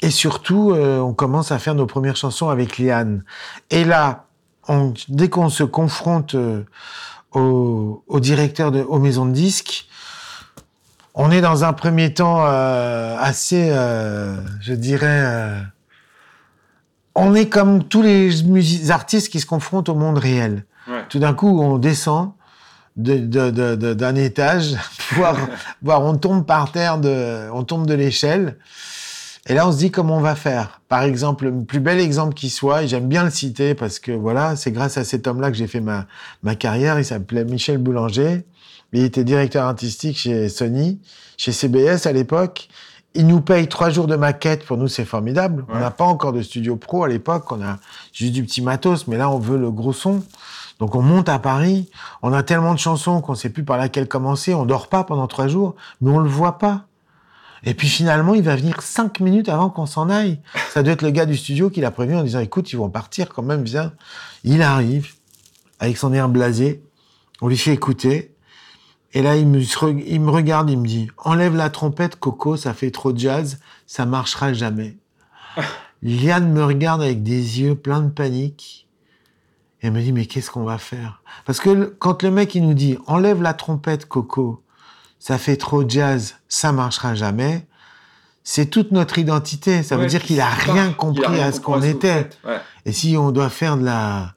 Et 0.00 0.10
surtout, 0.10 0.72
euh, 0.72 0.98
on 1.00 1.12
commence 1.12 1.52
à 1.52 1.58
faire 1.58 1.74
nos 1.74 1.86
premières 1.86 2.16
chansons 2.16 2.48
avec 2.48 2.78
Liane. 2.78 3.24
Et 3.70 3.84
là, 3.84 4.24
on- 4.68 4.94
dès 5.08 5.28
qu'on 5.28 5.50
se 5.50 5.64
confronte 5.64 6.34
euh, 6.34 6.62
au, 7.32 8.02
au 8.06 8.20
directeur 8.20 8.70
de, 8.72 8.80
aux 8.82 8.98
maisons 8.98 9.26
de 9.26 9.32
disques, 9.32 9.86
on 11.14 11.30
est 11.30 11.40
dans 11.40 11.64
un 11.64 11.72
premier 11.72 12.12
temps 12.12 12.44
euh, 12.46 13.16
assez, 13.20 13.68
euh, 13.70 14.36
je 14.60 14.74
dirais, 14.74 15.06
euh, 15.24 15.60
on 17.14 17.34
est 17.34 17.48
comme 17.48 17.84
tous 17.84 18.02
les 18.02 18.90
artistes 18.90 19.30
qui 19.30 19.40
se 19.40 19.46
confrontent 19.46 19.88
au 19.88 19.94
monde 19.94 20.18
réel. 20.18 20.64
Ouais. 20.88 21.04
Tout 21.08 21.18
d'un 21.20 21.32
coup, 21.32 21.60
on 21.60 21.78
descend 21.78 22.32
de- 22.96 23.18
de- 23.18 23.50
de- 23.50 23.74
de- 23.76 23.94
d'un 23.94 24.14
étage, 24.16 24.74
voire, 25.12 25.36
voire 25.82 26.02
on 26.02 26.16
tombe 26.16 26.44
par 26.44 26.72
terre, 26.72 26.98
de, 26.98 27.48
on 27.52 27.62
tombe 27.62 27.86
de 27.86 27.94
l'échelle. 27.94 28.56
Et 29.46 29.52
là, 29.54 29.68
on 29.68 29.72
se 29.72 29.76
dit 29.78 29.90
comment 29.90 30.16
on 30.16 30.20
va 30.22 30.34
faire. 30.34 30.80
Par 30.88 31.02
exemple, 31.02 31.44
le 31.44 31.64
plus 31.64 31.78
bel 31.80 32.00
exemple 32.00 32.32
qui 32.34 32.48
soit, 32.48 32.82
et 32.84 32.88
j'aime 32.88 33.06
bien 33.08 33.24
le 33.24 33.30
citer 33.30 33.74
parce 33.74 33.98
que 33.98 34.10
voilà, 34.10 34.56
c'est 34.56 34.72
grâce 34.72 34.96
à 34.96 35.04
cet 35.04 35.26
homme-là 35.26 35.50
que 35.50 35.56
j'ai 35.56 35.66
fait 35.66 35.80
ma, 35.82 36.06
ma 36.42 36.54
carrière. 36.54 36.98
Il 36.98 37.04
s'appelait 37.04 37.44
Michel 37.44 37.76
Boulanger. 37.78 38.44
Il 38.94 39.02
était 39.02 39.24
directeur 39.24 39.66
artistique 39.66 40.16
chez 40.16 40.48
Sony, 40.48 41.00
chez 41.36 41.50
CBS 41.50 42.06
à 42.06 42.12
l'époque. 42.12 42.68
Il 43.14 43.26
nous 43.26 43.40
paye 43.40 43.68
trois 43.68 43.90
jours 43.90 44.06
de 44.06 44.14
maquette. 44.14 44.64
Pour 44.64 44.76
nous, 44.76 44.86
c'est 44.86 45.04
formidable. 45.04 45.64
On 45.68 45.78
n'a 45.78 45.90
pas 45.90 46.04
encore 46.04 46.32
de 46.32 46.42
studio 46.42 46.76
pro 46.76 47.02
à 47.02 47.08
l'époque. 47.08 47.50
On 47.50 47.60
a 47.60 47.78
juste 48.12 48.32
du 48.32 48.44
petit 48.44 48.62
matos, 48.62 49.08
mais 49.08 49.16
là, 49.16 49.28
on 49.30 49.38
veut 49.38 49.58
le 49.58 49.70
gros 49.72 49.92
son. 49.92 50.22
Donc, 50.78 50.94
on 50.94 51.02
monte 51.02 51.28
à 51.28 51.40
Paris. 51.40 51.90
On 52.22 52.32
a 52.32 52.44
tellement 52.44 52.72
de 52.72 52.78
chansons 52.78 53.20
qu'on 53.20 53.34
sait 53.34 53.50
plus 53.50 53.64
par 53.64 53.78
laquelle 53.78 54.06
commencer. 54.06 54.54
On 54.54 54.64
dort 54.64 54.88
pas 54.88 55.02
pendant 55.02 55.26
trois 55.26 55.48
jours, 55.48 55.74
mais 56.00 56.10
on 56.10 56.18
le 56.18 56.28
voit 56.28 56.58
pas. 56.58 56.86
Et 57.64 57.74
puis 57.74 57.88
finalement, 57.88 58.34
il 58.34 58.42
va 58.42 58.54
venir 58.54 58.80
cinq 58.82 59.20
minutes 59.20 59.48
avant 59.48 59.70
qu'on 59.70 59.86
s'en 59.86 60.08
aille. 60.10 60.40
Ça 60.70 60.82
doit 60.82 60.92
être 60.92 61.02
le 61.02 61.10
gars 61.10 61.26
du 61.26 61.36
studio 61.36 61.70
qui 61.70 61.80
l'a 61.80 61.90
prévenu 61.90 62.16
en 62.16 62.22
disant 62.22 62.40
"Écoute, 62.40 62.72
ils 62.72 62.76
vont 62.76 62.90
partir 62.90 63.30
quand 63.30 63.42
même, 63.42 63.64
viens." 63.64 63.92
Il 64.44 64.60
arrive 64.62 65.14
avec 65.80 65.96
son 65.96 66.12
air 66.12 66.28
blasé. 66.28 66.82
On 67.40 67.48
lui 67.48 67.56
fait 67.56 67.72
écouter. 67.72 68.33
Et 69.14 69.22
là, 69.22 69.36
il 69.36 69.46
me, 69.46 69.60
il 70.06 70.20
me 70.20 70.30
regarde, 70.30 70.68
il 70.68 70.78
me 70.78 70.86
dit 70.86 71.08
"Enlève 71.18 71.54
la 71.54 71.70
trompette, 71.70 72.16
Coco, 72.16 72.56
ça 72.56 72.74
fait 72.74 72.90
trop 72.90 73.16
jazz, 73.16 73.60
ça 73.86 74.06
marchera 74.06 74.52
jamais." 74.52 74.96
Liane 76.02 76.52
me 76.52 76.64
regarde 76.64 77.00
avec 77.00 77.22
des 77.22 77.60
yeux 77.60 77.76
pleins 77.76 78.02
de 78.02 78.10
panique. 78.10 78.88
Et 79.80 79.86
elle 79.86 79.92
me 79.92 80.02
dit 80.02 80.12
"Mais 80.12 80.26
qu'est-ce 80.26 80.50
qu'on 80.50 80.64
va 80.64 80.78
faire? 80.78 81.22
Parce 81.46 81.60
que 81.60 81.94
quand 81.98 82.22
le 82.24 82.30
mec 82.32 82.54
il 82.56 82.66
nous 82.66 82.74
dit 82.74 82.98
"Enlève 83.06 83.40
la 83.40 83.54
trompette, 83.54 84.06
Coco, 84.06 84.62
ça 85.20 85.38
fait 85.38 85.56
trop 85.56 85.88
jazz, 85.88 86.34
ça 86.48 86.72
marchera 86.72 87.14
jamais." 87.14 87.66
C'est 88.46 88.66
toute 88.66 88.90
notre 88.90 89.16
identité. 89.16 89.82
Ça 89.82 89.96
veut 89.96 90.06
dire 90.06 90.22
qu'il 90.22 90.40
a 90.40 90.50
rien 90.50 90.92
compris 90.92 91.40
à 91.40 91.50
ce 91.50 91.60
qu'on 91.60 91.80
était. 91.80 92.28
Ouais. 92.44 92.58
Et 92.84 92.92
si 92.92 93.16
on 93.16 93.30
doit 93.30 93.48
faire 93.48 93.78
de 93.78 93.84
la, 93.84 94.34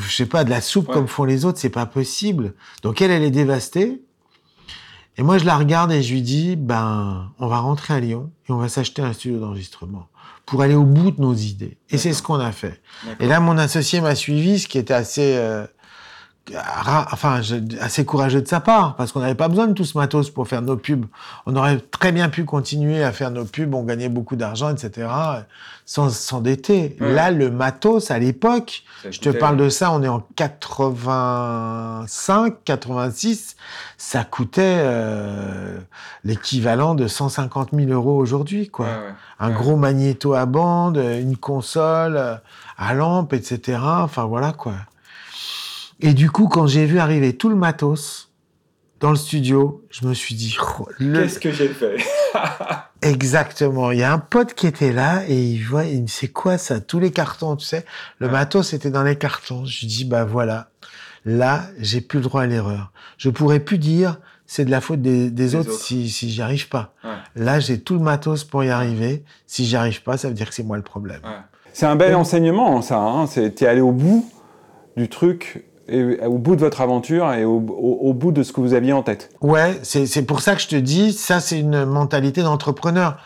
je 0.00 0.14
sais 0.14 0.26
pas, 0.26 0.44
de 0.44 0.50
la 0.50 0.60
soupe 0.60 0.88
Ouais. 0.88 0.94
comme 0.94 1.08
font 1.08 1.24
les 1.24 1.44
autres, 1.44 1.58
c'est 1.58 1.70
pas 1.70 1.86
possible. 1.86 2.54
Donc 2.82 3.00
elle, 3.02 3.10
elle 3.10 3.22
est 3.22 3.30
dévastée. 3.30 4.02
Et 5.16 5.22
moi, 5.22 5.38
je 5.38 5.44
la 5.44 5.56
regarde 5.56 5.92
et 5.92 6.02
je 6.02 6.12
lui 6.12 6.22
dis, 6.22 6.56
ben, 6.56 7.30
on 7.38 7.46
va 7.46 7.58
rentrer 7.58 7.94
à 7.94 8.00
Lyon 8.00 8.30
et 8.48 8.52
on 8.52 8.56
va 8.56 8.68
s'acheter 8.68 9.00
un 9.02 9.12
studio 9.12 9.38
d'enregistrement 9.38 10.08
pour 10.44 10.60
aller 10.62 10.74
au 10.74 10.82
bout 10.84 11.10
de 11.12 11.20
nos 11.22 11.34
idées. 11.34 11.78
Et 11.90 11.98
c'est 11.98 12.12
ce 12.12 12.22
qu'on 12.22 12.40
a 12.40 12.52
fait. 12.52 12.82
Et 13.20 13.26
là, 13.26 13.40
mon 13.40 13.56
associé 13.56 14.00
m'a 14.00 14.14
suivi, 14.14 14.58
ce 14.58 14.66
qui 14.68 14.76
était 14.78 14.92
assez, 14.94 15.36
euh, 15.36 15.66
enfin, 17.12 17.40
assez 17.80 18.04
courageux 18.04 18.42
de 18.42 18.48
sa 18.48 18.60
part, 18.60 18.96
parce 18.96 19.12
qu'on 19.12 19.20
n'avait 19.20 19.34
pas 19.34 19.48
besoin 19.48 19.66
de 19.66 19.72
tout 19.72 19.84
ce 19.84 19.96
matos 19.96 20.30
pour 20.30 20.46
faire 20.46 20.62
nos 20.62 20.76
pubs. 20.76 21.06
On 21.46 21.56
aurait 21.56 21.78
très 21.78 22.12
bien 22.12 22.28
pu 22.28 22.44
continuer 22.44 23.02
à 23.02 23.12
faire 23.12 23.30
nos 23.30 23.44
pubs, 23.44 23.74
on 23.74 23.82
gagnait 23.82 24.08
beaucoup 24.10 24.36
d'argent, 24.36 24.70
etc., 24.70 25.08
sans 25.86 26.10
s'endetter. 26.10 26.96
Ouais. 27.00 27.12
Là, 27.12 27.30
le 27.30 27.50
matos, 27.50 28.10
à 28.10 28.18
l'époque, 28.18 28.82
je 29.10 29.18
te 29.20 29.28
parle 29.30 29.56
de 29.56 29.68
ça, 29.68 29.90
on 29.92 30.02
est 30.02 30.08
en 30.08 30.20
85, 30.36 32.54
86, 32.64 33.56
ça 33.96 34.24
coûtait 34.24 34.76
euh, 34.78 35.78
l'équivalent 36.24 36.94
de 36.94 37.06
150 37.06 37.70
000 37.72 37.90
euros 37.90 38.16
aujourd'hui, 38.16 38.68
quoi 38.68 38.86
Ouais, 38.86 38.92
ouais. 38.92 39.14
un 39.40 39.50
gros 39.50 39.76
magnéto 39.76 40.34
à 40.34 40.46
bande, 40.46 40.96
une 40.98 41.36
console 41.36 42.16
euh, 42.16 42.34
à 42.76 42.94
lampe, 42.94 43.32
etc. 43.32 43.78
Enfin 43.82 44.24
voilà 44.24 44.52
quoi. 44.52 44.74
Et 46.00 46.14
du 46.14 46.30
coup, 46.30 46.48
quand 46.48 46.66
j'ai 46.66 46.86
vu 46.86 46.98
arriver 46.98 47.36
tout 47.36 47.48
le 47.48 47.56
matos 47.56 48.32
dans 49.00 49.10
le 49.10 49.16
studio, 49.16 49.84
je 49.90 50.06
me 50.06 50.14
suis 50.14 50.34
dit, 50.34 50.56
oh, 50.60 50.86
le- 50.98 51.22
Qu'est-ce 51.22 51.38
que 51.38 51.50
j'ai 51.52 51.68
fait 51.68 51.96
Exactement. 53.02 53.90
Il 53.90 53.98
y 53.98 54.02
a 54.02 54.12
un 54.12 54.18
pote 54.18 54.54
qui 54.54 54.66
était 54.66 54.92
là 54.92 55.22
et 55.28 55.38
il 55.42 55.62
voit, 55.62 55.84
il 55.84 56.02
me 56.02 56.06
c'est 56.06 56.28
quoi 56.28 56.56
ça? 56.56 56.80
Tous 56.80 56.98
les 56.98 57.10
cartons, 57.10 57.54
tu 57.56 57.66
sais. 57.66 57.84
Le 58.18 58.28
matos 58.28 58.72
était 58.72 58.90
dans 58.90 59.02
les 59.02 59.16
cartons. 59.16 59.66
Je 59.66 59.80
lui 59.80 59.86
dis 59.88 60.04
bah 60.06 60.24
voilà, 60.24 60.70
là 61.26 61.66
j'ai 61.78 62.00
plus 62.00 62.18
le 62.20 62.24
droit 62.24 62.42
à 62.42 62.46
l'erreur. 62.46 62.92
Je 63.18 63.28
pourrais 63.28 63.60
plus 63.60 63.76
dire 63.78 64.18
c'est 64.46 64.64
de 64.64 64.70
la 64.70 64.80
faute 64.80 65.02
des, 65.02 65.54
autres, 65.54 65.72
si 65.72 66.08
si 66.08 66.30
j'y 66.30 66.40
arrive 66.40 66.68
pas. 66.68 66.94
Là 67.36 67.60
j'ai 67.60 67.78
tout 67.80 67.94
le 67.94 68.00
matos 68.00 68.44
pour 68.44 68.64
y 68.64 68.70
arriver. 68.70 69.22
Si 69.46 69.66
j'y 69.66 69.76
arrive 69.76 70.02
pas, 70.02 70.16
ça 70.16 70.28
veut 70.28 70.34
dire 70.34 70.48
que 70.48 70.54
c'est 70.54 70.62
moi 70.62 70.78
le 70.78 70.82
problème. 70.82 71.20
C'est 71.74 71.86
un 71.86 71.96
bel 71.96 72.14
enseignement 72.14 72.80
ça. 72.80 72.98
Hein 72.98 73.26
es 73.36 73.66
allé 73.66 73.82
au 73.82 73.92
bout 73.92 74.30
du 74.96 75.10
truc 75.10 75.64
et 75.88 76.24
au 76.24 76.38
bout 76.38 76.56
de 76.56 76.60
votre 76.60 76.80
aventure 76.80 77.32
et 77.32 77.44
au, 77.44 77.60
bout 77.60 78.32
de 78.32 78.42
ce 78.42 78.52
que 78.52 78.60
vous 78.60 78.74
aviez 78.74 78.92
en 78.92 79.02
tête. 79.02 79.30
Ouais, 79.40 79.78
c'est 79.82 80.26
pour 80.26 80.40
ça 80.40 80.54
que 80.54 80.62
je 80.62 80.68
te 80.68 80.76
dis, 80.76 81.12
ça 81.12 81.40
c'est 81.40 81.58
une 81.58 81.84
mentalité 81.84 82.42
d'entrepreneur. 82.42 83.18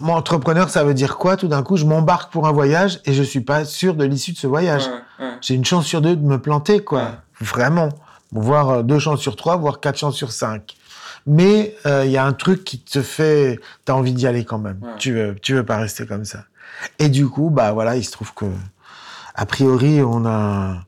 Mon 0.00 0.14
entrepreneur, 0.14 0.68
ça 0.68 0.84
veut 0.84 0.94
dire 0.94 1.16
quoi? 1.16 1.36
Tout 1.36 1.48
d'un 1.48 1.62
coup, 1.62 1.76
je 1.76 1.84
m'embarque 1.84 2.32
pour 2.32 2.46
un 2.46 2.52
voyage 2.52 3.00
et 3.04 3.12
je 3.12 3.22
suis 3.22 3.40
pas 3.40 3.64
sûr 3.64 3.94
de 3.94 4.04
l'issue 4.04 4.32
de 4.32 4.38
ce 4.38 4.46
voyage. 4.46 4.90
J'ai 5.40 5.54
une 5.54 5.64
chance 5.64 5.86
sur 5.86 6.00
deux 6.00 6.16
de 6.16 6.24
me 6.24 6.38
planter, 6.38 6.82
quoi. 6.82 7.12
Vraiment. 7.40 7.90
Voire 8.32 8.70
euh, 8.70 8.82
deux 8.82 8.98
chances 8.98 9.20
sur 9.20 9.36
trois, 9.36 9.56
voire 9.56 9.80
quatre 9.80 9.98
chances 9.98 10.16
sur 10.16 10.32
cinq. 10.32 10.76
Mais 11.26 11.76
euh, 11.86 12.04
il 12.06 12.10
y 12.10 12.16
a 12.16 12.24
un 12.24 12.32
truc 12.32 12.64
qui 12.64 12.80
te 12.80 13.02
fait, 13.02 13.60
t'as 13.84 13.92
envie 13.92 14.12
d'y 14.12 14.26
aller 14.26 14.44
quand 14.44 14.58
même. 14.58 14.80
Tu 14.98 15.12
veux, 15.12 15.36
tu 15.40 15.54
veux 15.54 15.64
pas 15.64 15.76
rester 15.76 16.06
comme 16.06 16.24
ça. 16.24 16.44
Et 16.98 17.08
du 17.08 17.28
coup, 17.28 17.50
bah 17.50 17.72
voilà, 17.72 17.96
il 17.96 18.04
se 18.04 18.10
trouve 18.10 18.32
que, 18.32 18.46
a 19.34 19.46
priori, 19.46 20.02
on 20.02 20.24
a, 20.24 20.78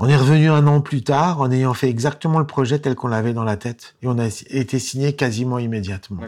on 0.00 0.08
est 0.08 0.16
revenu 0.16 0.50
un 0.50 0.66
an 0.66 0.80
plus 0.80 1.02
tard 1.02 1.40
en 1.40 1.50
ayant 1.50 1.74
fait 1.74 1.88
exactement 1.88 2.38
le 2.38 2.46
projet 2.46 2.78
tel 2.78 2.94
qu'on 2.94 3.08
l'avait 3.08 3.34
dans 3.34 3.44
la 3.44 3.56
tête 3.56 3.94
et 4.02 4.08
on 4.08 4.18
a 4.18 4.26
été 4.48 4.78
signé 4.78 5.12
quasiment 5.12 5.58
immédiatement. 5.58 6.22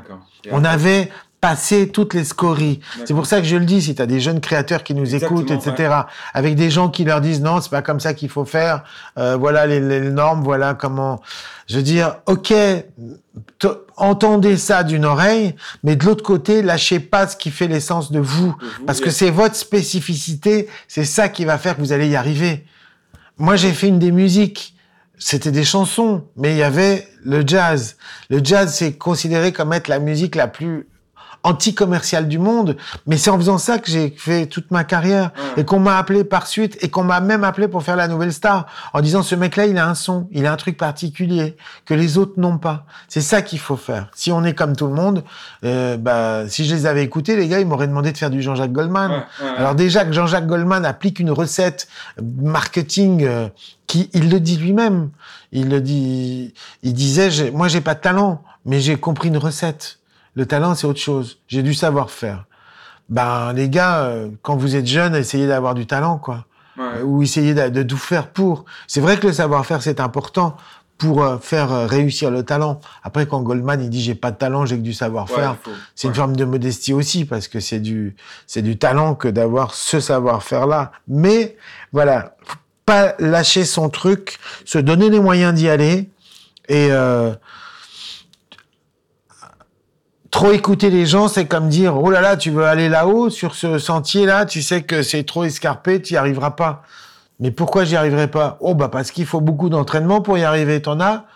On 0.50 0.62
avait 0.62 1.10
passé 1.40 1.88
toutes 1.88 2.14
les 2.14 2.22
scories. 2.22 2.78
C'est 3.04 3.14
pour 3.14 3.26
ça 3.26 3.40
que 3.40 3.46
je 3.46 3.56
le 3.56 3.64
dis, 3.64 3.82
si 3.82 3.96
tu 3.96 4.02
as 4.02 4.06
des 4.06 4.20
jeunes 4.20 4.40
créateurs 4.40 4.84
qui 4.84 4.94
nous 4.94 5.16
écoutent, 5.16 5.50
etc., 5.50 5.92
avec 6.34 6.54
des 6.54 6.70
gens 6.70 6.88
qui 6.88 7.02
leur 7.02 7.20
disent 7.20 7.40
non, 7.40 7.60
c'est 7.60 7.70
pas 7.70 7.82
comme 7.82 7.98
ça 7.98 8.14
qu'il 8.14 8.28
faut 8.28 8.44
faire, 8.44 8.84
euh, 9.18 9.36
voilà 9.36 9.66
les, 9.66 9.80
les, 9.80 10.00
normes, 10.10 10.44
voilà 10.44 10.74
comment... 10.74 11.20
Je 11.66 11.76
veux 11.76 11.82
dire, 11.82 12.16
ok, 12.26 12.52
entendez 13.96 14.56
ça 14.56 14.84
d'une 14.84 15.04
oreille, 15.04 15.56
mais 15.82 15.96
de 15.96 16.04
l'autre 16.04 16.22
côté, 16.22 16.62
lâchez 16.62 17.00
pas 17.00 17.26
ce 17.26 17.36
qui 17.36 17.50
fait 17.50 17.66
l'essence 17.66 18.12
de 18.12 18.20
vous, 18.20 18.54
parce 18.86 19.00
que 19.00 19.10
c'est 19.10 19.30
votre 19.30 19.56
spécificité, 19.56 20.68
c'est 20.86 21.04
ça 21.04 21.28
qui 21.28 21.44
va 21.44 21.58
faire 21.58 21.76
que 21.76 21.80
vous 21.80 21.92
allez 21.92 22.08
y 22.08 22.16
arriver. 22.16 22.66
Moi, 23.38 23.56
j'ai 23.56 23.72
fait 23.72 23.88
une 23.88 23.98
des 23.98 24.12
musiques. 24.12 24.74
C'était 25.18 25.52
des 25.52 25.64
chansons, 25.64 26.24
mais 26.36 26.52
il 26.52 26.58
y 26.58 26.62
avait 26.62 27.06
le 27.22 27.46
jazz. 27.46 27.96
Le 28.28 28.40
jazz, 28.42 28.74
c'est 28.74 28.94
considéré 28.94 29.52
comme 29.52 29.72
être 29.72 29.88
la 29.88 29.98
musique 29.98 30.34
la 30.34 30.48
plus 30.48 30.88
anti-commercial 31.42 32.28
du 32.28 32.38
monde, 32.38 32.76
mais 33.06 33.16
c'est 33.16 33.30
en 33.30 33.36
faisant 33.36 33.58
ça 33.58 33.78
que 33.78 33.90
j'ai 33.90 34.14
fait 34.16 34.46
toute 34.46 34.70
ma 34.70 34.84
carrière 34.84 35.30
et 35.56 35.64
qu'on 35.64 35.80
m'a 35.80 35.98
appelé 35.98 36.24
par 36.24 36.46
suite 36.46 36.78
et 36.82 36.88
qu'on 36.88 37.04
m'a 37.04 37.20
même 37.20 37.44
appelé 37.44 37.68
pour 37.68 37.82
faire 37.82 37.96
la 37.96 38.08
nouvelle 38.08 38.32
star 38.32 38.66
en 38.92 39.00
disant 39.00 39.22
ce 39.22 39.34
mec-là, 39.34 39.66
il 39.66 39.78
a 39.78 39.88
un 39.88 39.94
son, 39.94 40.28
il 40.30 40.46
a 40.46 40.52
un 40.52 40.56
truc 40.56 40.76
particulier 40.76 41.56
que 41.84 41.94
les 41.94 42.18
autres 42.18 42.34
n'ont 42.38 42.58
pas. 42.58 42.86
C'est 43.08 43.20
ça 43.20 43.42
qu'il 43.42 43.58
faut 43.58 43.76
faire. 43.76 44.08
Si 44.14 44.30
on 44.30 44.44
est 44.44 44.54
comme 44.54 44.76
tout 44.76 44.86
le 44.86 44.94
monde, 44.94 45.24
euh, 45.64 45.96
bah, 45.96 46.48
si 46.48 46.64
je 46.64 46.74
les 46.74 46.86
avais 46.86 47.02
écoutés, 47.02 47.36
les 47.36 47.48
gars, 47.48 47.60
ils 47.60 47.66
m'auraient 47.66 47.88
demandé 47.88 48.12
de 48.12 48.18
faire 48.18 48.30
du 48.30 48.42
Jean-Jacques 48.42 48.72
Goldman. 48.72 49.24
Alors 49.56 49.74
déjà 49.74 50.04
que 50.04 50.12
Jean-Jacques 50.12 50.46
Goldman 50.46 50.84
applique 50.84 51.18
une 51.18 51.30
recette 51.30 51.88
marketing 52.20 53.24
euh, 53.24 53.48
qui, 53.86 54.10
il 54.12 54.30
le 54.30 54.40
dit 54.40 54.56
lui-même. 54.56 55.10
Il 55.50 55.68
le 55.68 55.80
dit, 55.80 56.54
il 56.82 56.94
disait, 56.94 57.50
moi 57.50 57.68
j'ai 57.68 57.80
pas 57.80 57.94
de 57.94 58.00
talent, 58.00 58.42
mais 58.64 58.80
j'ai 58.80 58.96
compris 58.96 59.28
une 59.28 59.38
recette. 59.38 59.98
Le 60.34 60.46
talent, 60.46 60.74
c'est 60.74 60.86
autre 60.86 61.00
chose. 61.00 61.38
J'ai 61.48 61.62
du 61.62 61.74
savoir-faire. 61.74 62.46
Ben, 63.08 63.52
les 63.52 63.68
gars, 63.68 64.04
euh, 64.04 64.28
quand 64.42 64.56
vous 64.56 64.76
êtes 64.76 64.86
jeunes, 64.86 65.14
essayez 65.14 65.46
d'avoir 65.46 65.74
du 65.74 65.86
talent, 65.86 66.18
quoi. 66.18 66.46
Ouais. 66.78 67.02
Ou 67.02 67.22
essayez 67.22 67.54
de, 67.54 67.82
tout 67.82 67.98
faire 67.98 68.28
pour. 68.28 68.64
C'est 68.86 69.00
vrai 69.00 69.18
que 69.18 69.26
le 69.26 69.32
savoir-faire, 69.32 69.82
c'est 69.82 70.00
important 70.00 70.56
pour 70.96 71.22
euh, 71.22 71.38
faire 71.38 71.72
euh, 71.72 71.86
réussir 71.86 72.30
le 72.30 72.44
talent. 72.44 72.80
Après, 73.02 73.26
quand 73.26 73.42
Goldman, 73.42 73.82
il 73.82 73.90
dit 73.90 74.00
j'ai 74.00 74.14
pas 74.14 74.30
de 74.30 74.36
talent, 74.36 74.64
j'ai 74.66 74.76
que 74.76 74.82
du 74.82 74.94
savoir-faire, 74.94 75.56
c'est 75.94 76.08
une 76.08 76.14
forme 76.14 76.36
de 76.36 76.44
modestie 76.44 76.92
aussi, 76.92 77.24
parce 77.24 77.48
que 77.48 77.60
c'est 77.60 77.80
du, 77.80 78.14
c'est 78.46 78.62
du 78.62 78.78
talent 78.78 79.14
que 79.14 79.28
d'avoir 79.28 79.74
ce 79.74 80.00
savoir-faire-là. 80.00 80.92
Mais, 81.08 81.56
voilà. 81.92 82.36
Pas 82.86 83.14
lâcher 83.18 83.64
son 83.64 83.90
truc, 83.90 84.38
se 84.64 84.78
donner 84.78 85.10
les 85.10 85.20
moyens 85.20 85.54
d'y 85.54 85.68
aller, 85.68 86.10
et, 86.68 86.88
euh, 86.90 87.32
trop 90.42 90.50
écouter 90.50 90.90
les 90.90 91.06
gens, 91.06 91.28
c'est 91.28 91.46
comme 91.46 91.68
dire 91.68 91.96
oh 91.96 92.10
là 92.10 92.20
là, 92.20 92.36
tu 92.36 92.50
veux 92.50 92.64
aller 92.64 92.88
là-haut 92.88 93.30
sur 93.30 93.54
ce 93.54 93.78
sentier-là, 93.78 94.44
tu 94.44 94.60
sais 94.60 94.82
que 94.82 95.04
c'est 95.04 95.22
trop 95.22 95.44
escarpé, 95.44 96.02
tu 96.02 96.14
n'y 96.14 96.16
arriveras 96.16 96.50
pas. 96.50 96.82
Mais 97.38 97.52
pourquoi 97.52 97.84
j'y 97.84 97.94
arriverai 97.94 98.26
pas? 98.26 98.56
Oh 98.58 98.74
bah 98.74 98.88
parce 98.88 99.12
qu'il 99.12 99.24
faut 99.24 99.40
beaucoup 99.40 99.68
d'entraînement 99.68 100.20
pour 100.20 100.36
y 100.38 100.42
arriver. 100.42 100.82
T'en 100.82 100.98
as? 100.98 101.26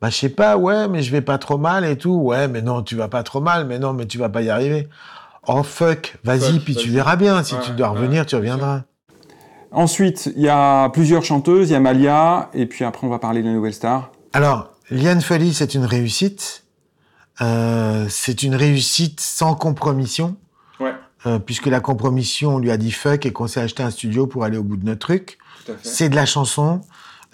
Bah 0.00 0.08
je 0.08 0.16
sais 0.16 0.30
pas. 0.30 0.56
Ouais, 0.56 0.88
mais 0.88 1.02
je 1.02 1.12
vais 1.12 1.20
pas 1.20 1.36
trop 1.36 1.58
mal 1.58 1.84
et 1.84 1.98
tout. 1.98 2.14
Ouais, 2.14 2.48
mais 2.48 2.62
non, 2.62 2.82
tu 2.82 2.96
vas 2.96 3.08
pas 3.08 3.22
trop 3.22 3.42
mal. 3.42 3.66
Mais 3.66 3.78
non, 3.78 3.92
mais 3.92 4.06
tu 4.06 4.16
vas 4.16 4.30
pas 4.30 4.40
y 4.40 4.48
arriver. 4.48 4.88
Oh 5.46 5.62
fuck, 5.62 6.16
vas-y, 6.24 6.58
puis 6.60 6.74
tu 6.74 6.88
verras 6.88 7.16
bien. 7.16 7.42
Si 7.42 7.56
tu 7.60 7.72
dois 7.72 7.88
revenir, 7.88 8.24
tu 8.24 8.34
reviendras. 8.34 8.84
Ensuite, 9.72 10.32
il 10.36 10.42
y 10.42 10.48
a 10.48 10.88
plusieurs 10.88 11.22
chanteuses. 11.22 11.68
Il 11.68 11.74
y 11.74 11.76
a 11.76 11.80
Malia, 11.80 12.48
et 12.54 12.64
puis 12.64 12.86
après 12.86 13.06
on 13.06 13.10
va 13.10 13.18
parler 13.18 13.42
de 13.42 13.46
la 13.46 13.52
nouvelle 13.52 13.74
star. 13.74 14.10
Alors, 14.32 14.70
Liane 14.90 15.20
Folly, 15.20 15.52
c'est 15.52 15.74
une 15.74 15.84
réussite. 15.84 16.63
Euh, 17.40 18.06
c'est 18.08 18.42
une 18.42 18.54
réussite 18.54 19.20
sans 19.20 19.54
compromission. 19.54 20.36
Ouais. 20.80 20.94
Euh, 21.26 21.38
puisque 21.38 21.66
la 21.66 21.80
compromission, 21.80 22.56
on 22.56 22.58
lui 22.58 22.70
a 22.70 22.76
dit 22.76 22.92
fuck 22.92 23.24
et 23.26 23.32
qu'on 23.32 23.46
s'est 23.46 23.60
acheté 23.60 23.82
un 23.82 23.90
studio 23.90 24.26
pour 24.26 24.44
aller 24.44 24.58
au 24.58 24.62
bout 24.62 24.76
de 24.76 24.84
notre 24.84 25.00
truc. 25.00 25.38
C'est 25.82 26.10
de 26.10 26.14
la 26.14 26.26
chanson. 26.26 26.82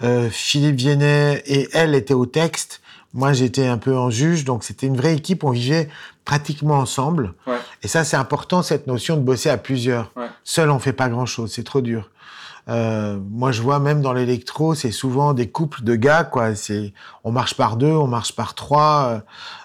Euh, 0.03 0.29
Philippe 0.29 0.77
Viennet 0.77 1.43
et 1.45 1.67
elle 1.73 1.93
étaient 1.95 2.13
au 2.13 2.25
texte. 2.25 2.81
Moi, 3.13 3.33
j'étais 3.33 3.67
un 3.67 3.77
peu 3.77 3.95
en 3.95 4.09
juge, 4.09 4.45
donc 4.45 4.63
c'était 4.63 4.87
une 4.87 4.95
vraie 4.95 5.15
équipe. 5.15 5.43
On 5.43 5.51
vivait 5.51 5.89
pratiquement 6.23 6.75
ensemble. 6.75 7.33
Ouais. 7.45 7.57
Et 7.83 7.89
ça, 7.89 8.05
c'est 8.05 8.15
important, 8.15 8.63
cette 8.63 8.87
notion 8.87 9.17
de 9.17 9.21
bosser 9.21 9.49
à 9.49 9.57
plusieurs. 9.57 10.11
Ouais. 10.15 10.27
Seul, 10.45 10.69
on 10.69 10.79
fait 10.79 10.93
pas 10.93 11.09
grand-chose. 11.09 11.51
C'est 11.51 11.63
trop 11.63 11.81
dur. 11.81 12.09
Euh, 12.69 13.17
moi, 13.29 13.51
je 13.51 13.61
vois 13.61 13.79
même 13.79 14.01
dans 14.01 14.13
l'électro, 14.13 14.75
c'est 14.75 14.91
souvent 14.91 15.33
des 15.33 15.49
couples 15.49 15.83
de 15.83 15.95
gars, 15.95 16.23
quoi. 16.23 16.55
C'est, 16.55 16.93
on 17.23 17.31
marche 17.31 17.55
par 17.55 17.77
deux, 17.77 17.91
on 17.91 18.07
marche 18.07 18.35
par 18.35 18.53
trois, 18.53 19.07
euh, 19.07 19.19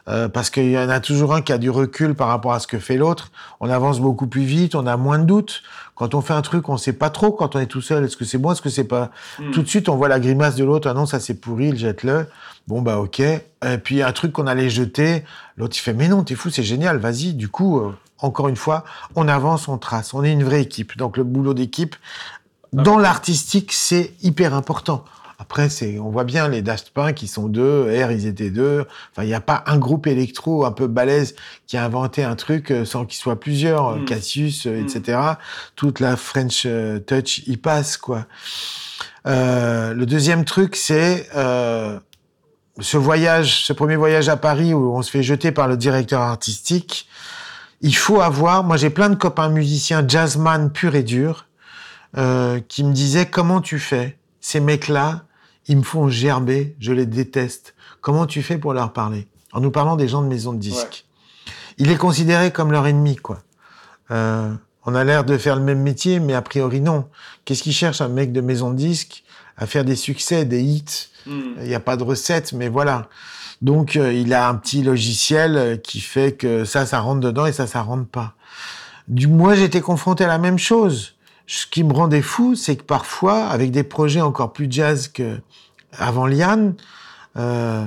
euh, 0.09 0.29
parce 0.29 0.51
qu'il 0.51 0.71
y 0.71 0.79
en 0.79 0.89
a 0.89 1.01
toujours 1.01 1.35
un 1.35 1.43
qui 1.43 1.53
a 1.53 1.59
du 1.59 1.71
recul 1.71 2.15
par 2.15 2.29
rapport 2.29 2.53
à 2.53 2.61
ce 2.61 2.67
que 2.67 2.79
fait 2.79 2.97
l'autre. 2.97 3.31
On 3.61 3.69
avance 3.69 4.01
beaucoup 4.01 4.27
plus 4.27 4.43
vite, 4.43 4.75
on 4.75 4.87
a 4.87 4.97
moins 4.97 5.19
de 5.19 5.25
doutes. 5.25 5.63
Quand 5.95 6.15
on 6.15 6.21
fait 6.21 6.35
un 6.35 6.43
truc, 6.43 6.69
on 6.69 6.77
sait 6.77 6.93
pas 6.93 7.11
trop. 7.11 7.33
Quand 7.33 7.57
on 7.57 7.59
est 7.59 7.67
tout 7.67 7.81
seul, 7.81 8.05
est-ce 8.05 8.17
que 8.17 8.25
c'est 8.25 8.39
bon, 8.39 8.53
est-ce 8.53 8.63
que 8.63 8.69
c'est 8.69 8.85
pas? 8.85 9.11
Hmm. 9.39 9.51
Tout 9.51 9.63
de 9.63 9.69
suite, 9.69 9.89
on 9.89 9.97
voit 9.97 10.09
la 10.09 10.21
grimace 10.21 10.57
de 10.57 10.65
l'autre. 10.65 10.89
Ah 10.91 10.95
non, 10.95 11.07
ça 11.07 11.21
c'est 11.21 11.35
pourri, 11.35 11.69
il 11.69 11.79
jette-le. 11.79 12.27
Bon 12.67 12.83
bah 12.83 12.99
ok. 12.99 13.21
Et 13.21 13.43
puis 13.83 14.03
un 14.03 14.13
truc 14.13 14.33
qu'on 14.33 14.47
allait 14.47 14.69
jeter, 14.71 15.25
l'autre 15.57 15.77
il 15.77 15.81
fait 15.81 15.95
mais 15.95 16.09
non, 16.09 16.25
t'es 16.25 16.35
fou, 16.35 16.51
c'est 16.51 16.63
génial, 16.63 16.99
vas-y. 16.99 17.35
Du 17.35 17.49
coup. 17.49 17.81
encore 18.19 18.49
une 18.49 18.57
fois, 18.57 18.85
on 19.15 19.29
avance, 19.29 19.69
on 19.69 19.79
trace. 19.79 20.15
On 20.15 20.25
est 20.25 20.33
une 20.33 20.43
vraie 20.43 20.63
équipe. 20.63 20.97
Donc 20.97 21.17
le 21.17 21.25
boulot 21.25 21.55
d'équipe, 21.55 21.97
dans 22.73 22.99
l'artistique, 22.99 23.73
c'est 23.73 24.13
hyper 24.23 24.55
important. 24.55 25.05
Après, 25.39 25.69
c'est, 25.69 25.99
on 25.99 26.09
voit 26.09 26.25
bien 26.25 26.49
les 26.49 26.63
Daft 26.63 26.91
Punk 26.91 27.15
qui 27.15 27.29
sont 27.29 27.47
deux, 27.47 27.83
R 27.83 28.11
ils 28.11 28.27
étaient 28.27 28.51
deux. 28.51 28.87
Enfin, 29.13 29.23
il 29.23 29.27
n'y 29.27 29.35
a 29.35 29.41
pas 29.41 29.65
un 29.67 29.77
groupe 29.77 30.07
électro 30.07 30.65
un 30.65 30.73
peu 30.73 30.87
balèze 30.87 31.35
qui 31.67 31.77
a 31.77 31.85
inventé 31.85 32.25
un 32.25 32.37
truc 32.37 32.71
euh, 32.71 32.87
sans 32.87 33.05
qu'il 33.05 33.19
soit 33.19 33.39
plusieurs, 33.39 33.97
mm. 33.97 34.05
Cassius, 34.07 34.67
euh, 34.67 34.81
etc. 34.81 35.19
Mm. 35.19 35.37
Toute 35.77 36.01
la 36.01 36.17
French 36.17 36.63
euh, 36.65 36.99
touch 37.01 37.43
y 37.47 37.59
passe 37.59 37.99
quoi. 37.99 38.27
Euh, 39.27 39.93
le 39.93 40.07
deuxième 40.07 40.45
truc, 40.45 40.75
c'est 40.75 41.29
euh, 41.37 41.99
ce 42.81 42.97
voyage, 42.97 43.65
ce 43.65 43.73
premier 43.75 43.97
voyage 43.97 44.29
à 44.31 44.37
Paris 44.37 44.73
où 44.73 44.97
on 44.97 45.03
se 45.03 45.11
fait 45.11 45.23
jeter 45.23 45.53
par 45.53 45.69
le 45.69 45.77
directeur 45.77 46.23
artistique. 46.23 47.09
Il 47.83 47.95
faut 47.95 48.23
avoir, 48.23 48.65
moi 48.65 48.79
j'ai 48.79 48.91
plein 48.91 49.11
de 49.11 49.17
copains 49.17 49.51
musiciens 49.51 50.03
jazzman 50.07 50.71
pur 50.73 50.95
et 50.95 51.03
dur 51.03 51.46
euh, 52.17 52.61
qui 52.61 52.85
me 52.85 52.93
disait 52.93 53.27
comment 53.27 53.61
tu 53.61 53.79
fais? 53.79 54.19
Ces 54.41 54.61
mecs-là, 54.61 55.25
ils 55.69 55.77
me 55.77 55.83
font 55.83 56.09
gerber, 56.09 56.77
je 56.81 56.93
les 56.93 57.07
déteste. 57.07 57.75
Comment 58.01 58.27
tu 58.27 58.43
fais 58.43 58.59
pour 58.59 58.73
leur 58.73 58.93
parler? 58.93 59.27
En 59.53 59.61
nous 59.61 59.71
parlant 59.71 59.97
des 59.97 60.09
gens 60.09 60.23
de 60.23 60.29
maison 60.29 60.53
de 60.53 60.59
disques. 60.59 61.07
Il 61.79 61.91
est 61.91 61.97
considéré 61.97 62.53
comme 62.53 62.73
leur 62.73 62.87
ennemi, 62.87 63.17
quoi. 63.17 63.43
Euh, 64.11 64.53
on 64.85 64.95
a 64.95 65.03
l'air 65.03 65.25
de 65.25 65.37
faire 65.37 65.57
le 65.57 65.63
même 65.63 65.83
métier, 65.83 66.21
mais 66.21 66.35
a 66.35 66.43
priori 66.43 66.81
non. 66.81 67.09
Qu'est-ce 67.45 67.63
qu'il 67.63 67.73
cherche 67.73 68.01
un 68.01 68.09
mec 68.09 68.33
de 68.33 68.41
maison 68.41 68.71
de 68.71 68.77
disques 68.77 69.25
à 69.57 69.67
faire 69.67 69.85
des 69.85 69.97
succès, 69.97 70.45
des 70.45 70.63
hits? 70.63 71.09
Hmm. 71.27 71.55
Il 71.61 71.69
n'y 71.69 71.75
a 71.75 71.81
pas 71.81 71.97
de 71.97 72.05
recette, 72.05 72.53
mais 72.53 72.69
voilà. 72.69 73.09
Donc 73.63 73.97
euh, 73.97 74.13
il 74.13 74.33
a 74.33 74.49
un 74.49 74.55
petit 74.55 74.83
logiciel 74.83 75.81
qui 75.83 76.01
fait 76.01 76.33
que 76.33 76.65
ça, 76.65 76.87
ça 76.87 77.01
rentre 77.01 77.21
dedans 77.21 77.47
et 77.47 77.53
ça, 77.53 77.67
ça 77.67 77.83
rentre 77.83 78.07
pas. 78.07 78.35
Du 79.09 79.27
moi, 79.27 79.55
j'étais 79.55 79.81
confronté 79.81 80.25
à 80.25 80.29
la 80.29 80.39
même 80.39 80.59
chose 80.59 81.16
ce 81.47 81.67
qui 81.67 81.85
me 81.85 81.93
rendait 81.93 82.23
fou, 82.23 82.55
c'est 82.55 82.77
que 82.77 82.83
parfois, 82.83 83.47
avec 83.47 83.71
des 83.71 83.85
projets 83.85 84.21
encore 84.21 84.53
plus 84.53 84.67
jazz 84.69 85.09
que 85.09 85.39
avant 85.93 86.27
Liane, 86.27 86.75
euh, 87.37 87.85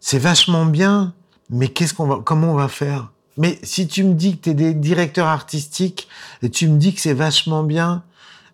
c'est 0.00 0.18
vachement 0.18 0.66
bien, 0.66 1.14
mais 1.50 1.68
qu'est-ce 1.68 1.94
qu'on 1.94 2.06
va, 2.06 2.20
comment 2.24 2.52
on 2.52 2.56
va 2.56 2.68
faire? 2.68 3.10
Mais 3.36 3.58
si 3.62 3.86
tu 3.86 4.04
me 4.04 4.14
dis 4.14 4.36
que 4.36 4.44
tu 4.44 4.50
es 4.50 4.54
des 4.54 4.74
directeurs 4.74 5.28
artistiques 5.28 6.08
et 6.42 6.50
tu 6.50 6.68
me 6.68 6.78
dis 6.78 6.94
que 6.94 7.00
c'est 7.00 7.14
vachement 7.14 7.62
bien, 7.62 8.02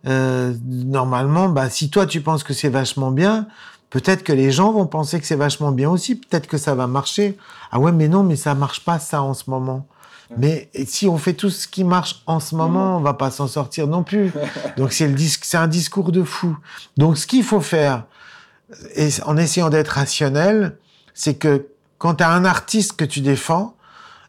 euh, 0.07 0.55
normalement, 0.67 1.49
bah, 1.49 1.71
si 1.71 1.91
toi 1.91 2.07
tu 2.07 2.21
penses 2.21 2.45
que 2.45 2.55
c'est 2.55 2.69
vachement 2.69 3.11
bien, 3.11 3.49
peut-être 3.91 4.23
que 4.23 4.33
les 4.33 4.53
gens 4.53 4.73
vont 4.73 4.87
penser 4.87 5.19
que 5.19 5.27
c'est 5.27 5.37
vachement 5.37 5.73
bien 5.73 5.91
aussi. 5.91 6.15
Peut-être 6.15 6.47
que 6.47 6.59
ça 6.59 6.75
va 6.75 6.87
marcher. 6.87 7.37
Ah 7.73 7.81
ouais, 7.81 7.93
mais 7.93 8.09
non, 8.09 8.23
mais 8.23 8.37
ça 8.37 8.55
marche 8.55 8.85
pas 8.85 8.99
ça 8.99 9.23
en 9.23 9.35
ce 9.35 9.51
moment. 9.51 9.87
Mais 10.37 10.69
si 10.87 11.07
on 11.07 11.19
fait 11.19 11.35
tout 11.35 11.51
ce 11.51 11.69
qui 11.69 11.85
marche 11.85 12.23
en 12.27 12.41
ce 12.41 12.55
moment, 12.55 12.97
on 12.97 13.01
va 13.01 13.15
pas 13.15 13.31
s'en 13.31 13.47
sortir 13.47 13.87
non 13.87 14.03
plus. 14.03 14.33
Donc 14.77 14.93
c'est 14.93 15.09
le 15.09 15.17
c'est 15.19 15.57
un 15.57 15.69
discours 15.69 16.13
de 16.13 16.23
fou. 16.23 16.57
Donc 16.97 17.17
ce 17.17 17.27
qu'il 17.27 17.45
faut 17.45 17.61
faire, 17.61 18.05
et 18.97 19.09
en 19.25 19.37
essayant 19.37 19.71
d'être 19.71 19.89
rationnel, 19.89 20.77
c'est 21.15 21.35
que 21.35 21.67
quand 21.99 22.17
tu 22.17 22.25
as 22.25 22.31
un 22.31 22.45
artiste 22.45 22.95
que 22.97 23.05
tu 23.05 23.21
défends, 23.21 23.77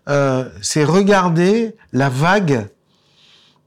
euh, 0.09 0.47
c'est 0.61 0.83
regarder 0.83 1.75
la 1.91 2.09
vague 2.09 2.69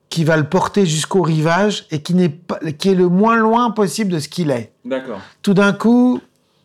qui 0.09 0.25
va 0.25 0.37
le 0.37 0.45
porter 0.45 0.87
jusqu'au 0.87 1.23
rivage 1.23 1.87
et 1.90 2.03
qui 2.03 2.14
n'est 2.14 2.29
pas, 2.29 2.59
qui 2.79 2.88
est 2.88 2.95
le 2.95 3.09
moins 3.09 3.37
loin 3.37 3.71
possible 3.71 4.11
de 4.11 4.19
ce 4.19 4.29
qu'il 4.29 4.51
est. 4.51 4.73
D'accord. 4.85 5.21
Tout 5.43 5.55
d'un 5.55 5.73
coup, 5.73 6.21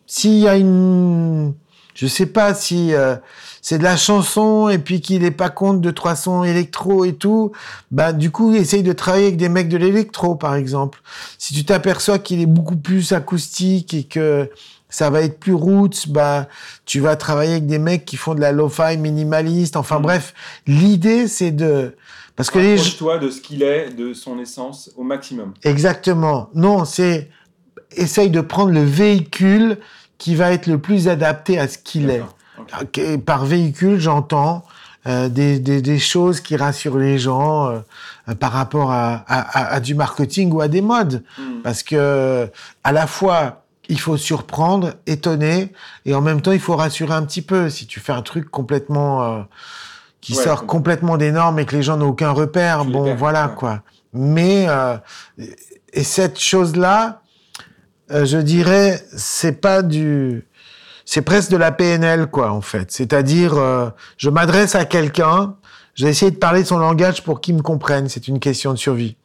s'il 0.06 0.38
y 0.38 0.48
a 0.48 0.56
une, 0.56 1.54
je 1.94 2.06
sais 2.06 2.26
pas 2.26 2.54
si 2.54 2.92
euh, 2.94 3.16
c'est 3.68 3.78
de 3.78 3.82
la 3.82 3.96
chanson 3.96 4.68
et 4.68 4.78
puis 4.78 5.00
qu'il 5.00 5.22
n'est 5.22 5.32
pas 5.32 5.48
compte 5.48 5.80
de 5.80 5.90
trois 5.90 6.14
sons 6.14 6.44
électro 6.44 7.04
et 7.04 7.14
tout, 7.14 7.50
bah 7.90 8.12
du 8.12 8.30
coup 8.30 8.54
essaye 8.54 8.84
de 8.84 8.92
travailler 8.92 9.24
avec 9.24 9.38
des 9.38 9.48
mecs 9.48 9.68
de 9.68 9.76
l'électro 9.76 10.36
par 10.36 10.54
exemple. 10.54 11.00
Si 11.36 11.52
tu 11.52 11.64
t'aperçois 11.64 12.20
qu'il 12.20 12.40
est 12.40 12.46
beaucoup 12.46 12.76
plus 12.76 13.10
acoustique 13.10 13.92
et 13.92 14.04
que 14.04 14.48
ça 14.88 15.10
va 15.10 15.22
être 15.22 15.40
plus 15.40 15.52
roots, 15.52 16.06
bah 16.06 16.46
tu 16.84 17.00
vas 17.00 17.16
travailler 17.16 17.54
avec 17.54 17.66
des 17.66 17.80
mecs 17.80 18.04
qui 18.04 18.16
font 18.16 18.36
de 18.36 18.40
la 18.40 18.52
lo-fi 18.52 18.98
minimaliste. 18.98 19.74
Enfin 19.74 19.98
mmh. 19.98 20.02
bref, 20.02 20.34
l'idée 20.68 21.26
c'est 21.26 21.50
de 21.50 21.96
parce 22.36 22.50
que 22.50 22.60
les 22.60 22.76
toi 22.96 23.18
de 23.18 23.30
ce 23.30 23.40
qu'il 23.40 23.64
est, 23.64 23.90
de 23.90 24.14
son 24.14 24.38
essence 24.38 24.92
au 24.96 25.02
maximum. 25.02 25.54
Exactement. 25.64 26.50
Non, 26.54 26.84
c'est 26.84 27.30
essaye 27.96 28.30
de 28.30 28.42
prendre 28.42 28.70
le 28.70 28.84
véhicule 28.84 29.78
qui 30.18 30.36
va 30.36 30.52
être 30.52 30.68
le 30.68 30.78
plus 30.78 31.08
adapté 31.08 31.58
à 31.58 31.66
ce 31.66 31.78
qu'il 31.78 32.10
est. 32.10 32.22
Par 33.24 33.44
véhicule, 33.44 33.98
j'entends 33.98 34.64
euh, 35.06 35.28
des, 35.28 35.58
des, 35.58 35.82
des, 35.82 35.98
choses 35.98 36.40
qui 36.40 36.56
rassurent 36.56 36.98
les 36.98 37.18
gens 37.18 37.68
euh, 37.68 38.34
par 38.34 38.52
rapport 38.52 38.90
à, 38.90 39.24
à, 39.28 39.74
à, 39.74 39.80
du 39.80 39.94
marketing 39.94 40.52
ou 40.52 40.60
à 40.60 40.68
des 40.68 40.80
modes. 40.80 41.22
Hmm. 41.38 41.62
Parce 41.62 41.82
que 41.82 42.50
à 42.82 42.92
la 42.92 43.06
fois, 43.06 43.62
il 43.88 44.00
faut 44.00 44.16
surprendre, 44.16 44.94
étonner, 45.06 45.72
et 46.04 46.14
en 46.14 46.20
même 46.20 46.40
temps, 46.40 46.52
il 46.52 46.60
faut 46.60 46.76
rassurer 46.76 47.14
un 47.14 47.22
petit 47.22 47.42
peu. 47.42 47.70
Si 47.70 47.86
tu 47.86 48.00
fais 48.00 48.12
un 48.12 48.22
truc 48.22 48.50
complètement... 48.50 49.22
Euh, 49.22 49.42
qui 50.26 50.34
sort 50.34 50.66
complètement 50.66 51.18
des 51.18 51.30
normes 51.30 51.60
et 51.60 51.66
que 51.66 51.76
les 51.76 51.84
gens 51.84 51.96
n'ont 51.96 52.08
aucun 52.08 52.32
repère. 52.32 52.84
bon, 52.84 53.14
voilà 53.14 53.46
quoi. 53.46 53.82
Mais 54.12 54.66
euh, 54.68 54.96
et 55.92 56.02
cette 56.02 56.40
chose-là, 56.40 57.22
euh, 58.10 58.24
je 58.24 58.38
dirais, 58.38 59.00
c'est 59.16 59.60
pas 59.60 59.82
du, 59.82 60.44
c'est 61.06 61.22
presque 61.22 61.50
de 61.50 61.56
la 61.56 61.72
PNL 61.72 62.26
quoi 62.26 62.50
en 62.50 62.60
fait. 62.60 62.90
C'est-à-dire, 62.90 63.54
euh, 63.56 63.88
je 64.18 64.28
m'adresse 64.28 64.74
à 64.74 64.84
quelqu'un, 64.84 65.54
j'ai 65.94 66.08
essayé 66.08 66.30
de 66.30 66.36
parler 66.36 66.62
son 66.62 66.78
langage 66.78 67.22
pour 67.22 67.40
qu'il 67.40 67.54
me 67.54 67.62
comprenne. 67.62 68.08
C'est 68.10 68.28
une 68.28 68.38
question 68.38 68.72
de 68.72 68.76
survie. 68.76 69.16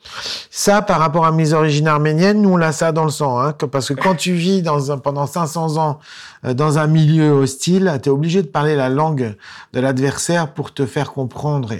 Ça, 0.49 0.81
par 0.81 0.99
rapport 0.99 1.25
à 1.25 1.33
mes 1.33 1.51
origines 1.51 1.87
arméniennes, 1.87 2.41
nous, 2.41 2.51
on 2.51 2.61
a 2.61 2.71
ça 2.71 2.93
dans 2.93 3.03
le 3.03 3.09
sang. 3.09 3.39
Hein, 3.39 3.53
parce 3.69 3.89
que 3.89 3.93
quand 3.93 4.15
tu 4.15 4.31
vis 4.31 4.61
dans 4.61 4.91
un, 4.91 4.97
pendant 4.97 5.27
500 5.27 5.75
ans 5.77 5.99
euh, 6.45 6.53
dans 6.53 6.77
un 6.77 6.87
milieu 6.87 7.31
hostile, 7.31 7.99
tu 8.01 8.07
es 8.07 8.11
obligé 8.11 8.41
de 8.41 8.47
parler 8.47 8.77
la 8.77 8.87
langue 8.87 9.35
de 9.73 9.79
l'adversaire 9.81 10.53
pour 10.53 10.73
te 10.73 10.85
faire 10.85 11.11
comprendre 11.11 11.73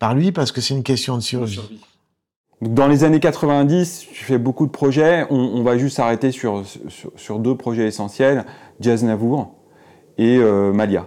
par 0.00 0.14
lui, 0.14 0.32
parce 0.32 0.50
que 0.50 0.60
c'est 0.60 0.74
une 0.74 0.82
question 0.82 1.16
de 1.16 1.22
survie. 1.22 1.60
Dans 2.64 2.88
les 2.88 3.04
années 3.04 3.20
90, 3.20 4.06
tu 4.10 4.24
fais 4.24 4.38
beaucoup 4.38 4.64
de 4.64 4.70
projets. 4.70 5.26
On, 5.28 5.62
va 5.62 5.76
juste 5.76 5.96
s'arrêter 5.96 6.30
sur, 6.30 6.62
sur, 7.14 7.38
deux 7.38 7.54
projets 7.54 7.86
essentiels, 7.86 8.46
Jazz 8.80 9.04
Navour 9.04 9.54
et 10.16 10.38
euh, 10.38 10.72
Malia. 10.72 11.06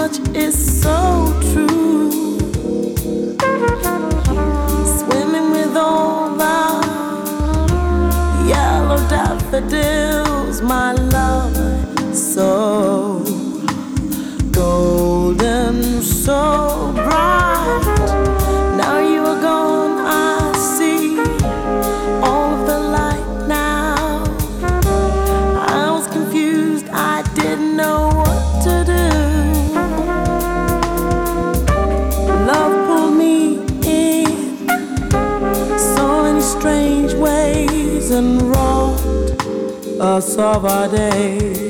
It's 0.00 0.80
so 0.82 1.34
true. 1.52 2.38
Swimming 4.98 5.50
with 5.50 5.76
all 5.76 6.36
the 6.36 6.60
yellow 8.48 8.98
daffodils, 9.08 10.62
my 10.62 10.92
love, 10.92 11.56
so 12.14 13.24
golden, 14.52 16.00
so. 16.02 16.67
Of 40.38 40.64
our 40.64 40.88
day. 40.88 41.67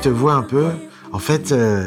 Vu 0.00 0.04
cette 0.04 0.12
voix 0.14 0.32
un 0.32 0.42
peu 0.42 0.70
En 1.12 1.18
fait, 1.18 1.52
euh, 1.52 1.86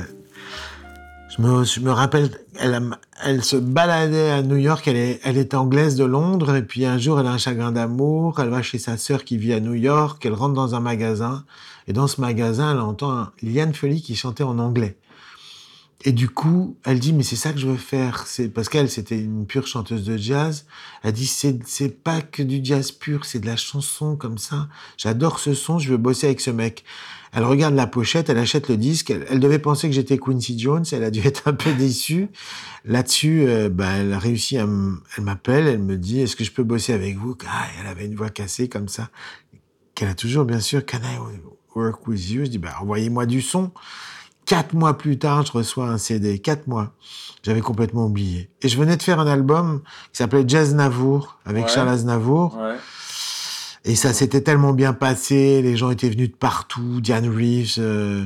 je, 1.36 1.41
me, 1.41 1.63
je, 1.63 1.80
me, 1.80 1.89
rappelle, 1.89 2.30
elle, 2.60 2.80
elle, 3.23 3.43
se 3.43 3.56
baladait 3.56 4.30
à 4.30 4.43
New 4.43 4.58
York, 4.58 4.88
elle 4.88 4.97
est, 4.97 5.19
elle 5.23 5.36
est 5.36 5.56
anglaise 5.56 5.95
de 5.95 6.04
Londres, 6.04 6.56
et 6.56 6.62
puis 6.62 6.86
un 6.86 6.99
jour 6.99 7.19
elle 7.19 7.26
a 7.26 7.32
un 7.32 7.39
chagrin 7.39 7.71
d'amour, 7.71 8.39
elle 8.39 8.49
va 8.49 8.62
chez 8.62 8.78
sa 8.78 8.97
sœur 8.97 9.23
qui 9.23 9.38
vit 9.38 9.52
à 9.54 9.60
New 9.60 9.73
York, 9.73 10.23
elle 10.28 10.34
rentre 10.34 10.54
dans 10.54 10.76
un 10.76 10.80
magasin, 10.80 11.43
et 11.88 11.93
dans 11.93 12.06
ce 12.06 12.21
magasin, 12.21 12.73
elle 12.73 12.82
entend 12.82 13.30
Liane 13.41 13.73
Folly 13.73 13.99
qui 14.04 14.15
chantait 14.15 14.43
en 14.43 14.60
anglais. 14.60 14.95
Et 16.05 16.11
du 16.11 16.29
coup, 16.29 16.75
elle 16.83 16.99
dit 16.99 17.13
mais 17.13 17.23
c'est 17.23 17.37
ça 17.37 17.53
que 17.53 17.59
je 17.59 17.67
veux 17.67 17.77
faire. 17.77 18.27
C'est 18.27 18.49
parce 18.49 18.67
qu'elle 18.67 18.89
c'était 18.89 19.17
une 19.17 19.45
pure 19.45 19.67
chanteuse 19.67 20.03
de 20.03 20.17
jazz. 20.17 20.65
Elle 21.01 21.13
dit 21.13 21.25
c'est 21.25 21.59
c'est 21.65 22.03
pas 22.03 22.21
que 22.21 22.43
du 22.43 22.59
jazz 22.61 22.91
pur, 22.91 23.23
c'est 23.23 23.39
de 23.39 23.45
la 23.45 23.55
chanson 23.55 24.17
comme 24.17 24.37
ça. 24.37 24.67
J'adore 24.97 25.39
ce 25.39 25.53
son, 25.53 25.79
je 25.79 25.89
veux 25.89 25.97
bosser 25.97 26.27
avec 26.27 26.41
ce 26.41 26.51
mec. 26.51 26.83
Elle 27.31 27.45
regarde 27.45 27.73
la 27.73 27.87
pochette, 27.87 28.29
elle 28.29 28.37
achète 28.37 28.67
le 28.67 28.75
disque. 28.75 29.11
Elle, 29.11 29.39
devait 29.39 29.59
penser 29.59 29.87
que 29.87 29.95
j'étais 29.95 30.19
Quincy 30.19 30.59
Jones. 30.59 30.83
Elle 30.91 31.03
a 31.03 31.09
dû 31.09 31.19
être 31.25 31.47
un 31.47 31.53
peu 31.53 31.73
déçue. 31.73 32.27
Là-dessus, 32.85 33.45
euh, 33.47 33.69
bah, 33.69 33.91
elle 33.97 34.11
a 34.11 34.19
réussi 34.19 34.57
à 34.57 34.67
elle 35.17 35.23
m'appelle, 35.23 35.67
elle 35.67 35.79
me 35.79 35.97
dit 35.97 36.19
est-ce 36.19 36.35
que 36.35 36.43
je 36.43 36.51
peux 36.51 36.63
bosser 36.63 36.91
avec 36.91 37.17
vous? 37.17 37.37
Ah, 37.47 37.65
Elle 37.79 37.87
avait 37.87 38.05
une 38.05 38.15
voix 38.15 38.29
cassée 38.29 38.67
comme 38.67 38.89
ça, 38.89 39.09
qu'elle 39.95 40.09
a 40.09 40.15
toujours 40.15 40.43
bien 40.43 40.59
sûr. 40.59 40.85
Can 40.85 40.99
I 40.99 41.17
work 41.75 42.07
with 42.07 42.29
you? 42.29 42.43
Je 42.43 42.49
dis 42.49 42.59
bah 42.59 42.75
envoyez-moi 42.81 43.25
du 43.25 43.41
son. 43.41 43.71
Quatre 44.45 44.73
mois 44.73 44.97
plus 44.97 45.17
tard, 45.17 45.45
je 45.45 45.51
reçois 45.51 45.88
un 45.88 45.97
CD. 45.97 46.39
Quatre 46.39 46.67
mois. 46.67 46.93
J'avais 47.43 47.62
complètement 47.62 48.06
oublié. 48.06 48.49
Et 48.62 48.69
je 48.69 48.77
venais 48.77 48.97
de 48.97 49.03
faire 49.03 49.19
un 49.19 49.27
album 49.27 49.82
qui 50.12 50.17
s'appelait 50.17 50.43
Jazz 50.47 50.73
Navour 50.75 51.39
avec 51.45 51.67
Charles 51.67 51.89
Aznavour. 51.89 52.58
Et 53.86 53.95
ça 53.95 54.13
s'était 54.13 54.39
tellement 54.39 54.71
bien 54.71 54.93
passé, 54.93 55.62
les 55.62 55.75
gens 55.75 55.91
étaient 55.91 56.10
venus 56.10 56.32
de 56.32 56.36
partout, 56.36 57.01
Diane 57.01 57.27
Reeves, 57.27 57.75
euh, 57.79 58.23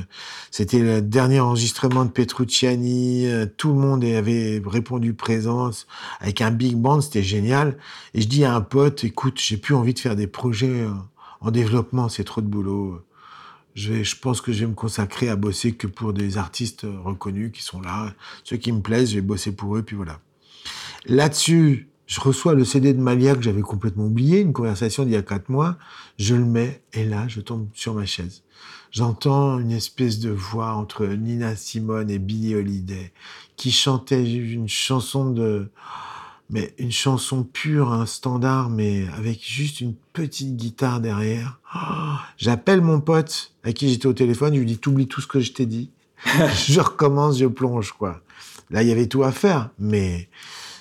c'était 0.52 0.78
le 0.78 1.02
dernier 1.02 1.40
enregistrement 1.40 2.04
de 2.04 2.10
Petrucciani, 2.10 3.26
euh, 3.26 3.44
tout 3.56 3.72
le 3.72 3.80
monde 3.80 4.04
avait 4.04 4.62
répondu 4.64 5.14
présence 5.14 5.88
avec 6.20 6.42
un 6.42 6.52
big 6.52 6.76
band, 6.76 7.00
c'était 7.00 7.24
génial. 7.24 7.76
Et 8.14 8.20
je 8.20 8.28
dis 8.28 8.44
à 8.44 8.54
un 8.54 8.60
pote, 8.60 9.02
écoute, 9.02 9.40
j'ai 9.40 9.56
plus 9.56 9.74
envie 9.74 9.94
de 9.94 9.98
faire 9.98 10.14
des 10.14 10.28
projets 10.28 10.82
euh, 10.82 10.92
en 11.40 11.50
développement, 11.50 12.08
c'est 12.08 12.24
trop 12.24 12.40
de 12.40 12.46
boulot. 12.46 13.00
Je, 13.78 14.16
pense 14.16 14.40
que 14.40 14.52
je 14.52 14.60
vais 14.60 14.66
me 14.66 14.74
consacrer 14.74 15.28
à 15.28 15.36
bosser 15.36 15.72
que 15.72 15.86
pour 15.86 16.12
des 16.12 16.36
artistes 16.36 16.84
reconnus 17.04 17.52
qui 17.52 17.62
sont 17.62 17.80
là. 17.80 18.12
Ceux 18.42 18.56
qui 18.56 18.72
me 18.72 18.80
plaisent, 18.80 19.10
je 19.10 19.16
vais 19.16 19.20
bosser 19.20 19.52
pour 19.52 19.76
eux, 19.76 19.82
puis 19.82 19.94
voilà. 19.94 20.18
Là-dessus, 21.06 21.88
je 22.06 22.20
reçois 22.20 22.54
le 22.54 22.64
CD 22.64 22.92
de 22.92 23.00
Malia 23.00 23.36
que 23.36 23.42
j'avais 23.42 23.60
complètement 23.60 24.06
oublié, 24.06 24.40
une 24.40 24.52
conversation 24.52 25.04
d'il 25.04 25.12
y 25.12 25.16
a 25.16 25.22
quatre 25.22 25.48
mois. 25.48 25.78
Je 26.18 26.34
le 26.34 26.44
mets 26.44 26.82
et 26.92 27.04
là, 27.04 27.28
je 27.28 27.40
tombe 27.40 27.68
sur 27.72 27.94
ma 27.94 28.04
chaise. 28.04 28.42
J'entends 28.90 29.60
une 29.60 29.70
espèce 29.70 30.18
de 30.18 30.30
voix 30.30 30.74
entre 30.74 31.06
Nina 31.06 31.54
Simone 31.54 32.10
et 32.10 32.18
Billie 32.18 32.56
Holiday 32.56 33.12
qui 33.54 33.70
chantait 33.70 34.28
une 34.28 34.68
chanson 34.68 35.30
de, 35.30 35.70
mais 36.50 36.74
une 36.78 36.92
chanson 36.92 37.44
pure, 37.44 37.92
un 37.92 38.06
standard, 38.06 38.70
mais 38.70 39.06
avec 39.16 39.42
juste 39.44 39.80
une 39.80 39.94
petite 40.12 40.56
guitare 40.56 41.00
derrière. 41.00 41.60
Oh, 41.74 42.16
J'appelle 42.36 42.80
mon 42.80 43.00
pote 43.00 43.52
à 43.64 43.72
qui 43.72 43.88
j'étais 43.88 44.06
au 44.06 44.14
téléphone, 44.14 44.54
je 44.54 44.60
lui 44.60 44.66
dis, 44.66 44.78
t'oublies 44.78 45.08
tout 45.08 45.20
ce 45.20 45.26
que 45.26 45.40
je 45.40 45.52
t'ai 45.52 45.66
dit. 45.66 45.90
je 46.66 46.80
recommence, 46.80 47.38
je 47.38 47.46
plonge, 47.46 47.92
quoi. 47.92 48.20
Là, 48.70 48.82
il 48.82 48.88
y 48.88 48.92
avait 48.92 49.06
tout 49.06 49.22
à 49.22 49.32
faire, 49.32 49.70
mais 49.78 50.28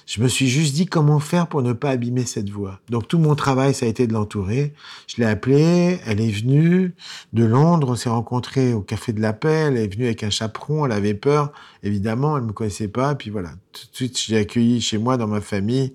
je 0.08 0.22
me 0.22 0.30
suis 0.30 0.48
juste 0.48 0.74
dit 0.74 0.86
comment 0.86 1.20
faire 1.20 1.48
pour 1.48 1.62
ne 1.62 1.74
pas 1.74 1.89
abîmer 1.89 2.26
cette 2.26 2.50
voix. 2.50 2.80
Donc 2.89 3.10
tout 3.10 3.20
mon 3.20 3.36
travail, 3.36 3.74
ça 3.74 3.86
a 3.86 3.89
été 3.89 4.08
de 4.08 4.13
l'entourer. 4.13 4.74
Je 5.06 5.17
l'ai 5.17 5.28
appelée, 5.28 6.00
elle 6.06 6.22
est 6.22 6.32
venue 6.32 6.96
de 7.34 7.43
Londres, 7.43 7.89
on 7.89 7.96
s'est 7.96 8.08
rencontrés 8.08 8.74
au 8.74 8.80
Café 8.80 9.12
de 9.12 9.22
la 9.22 9.34
Paix, 9.34 9.65
elle 9.67 9.76
est 9.76 9.93
venue 9.93 10.06
avec 10.06 10.24
un 10.24 10.30
chaperon, 10.30 10.86
elle 10.86 10.93
avait 10.93 11.13
peur, 11.13 11.52
évidemment, 11.84 12.38
elle 12.38 12.46
me 12.46 12.54
connaissait 12.54 12.88
pas, 12.88 13.15
puis 13.15 13.30
voilà. 13.30 13.50
Tout 13.74 13.86
de 13.91 13.96
suite, 13.96 14.20
je 14.20 14.32
l'ai 14.32 14.39
accueillie 14.39 14.80
chez 14.80 14.98
moi, 14.98 15.17
dans 15.17 15.28
ma 15.28 15.41
famille, 15.41 15.93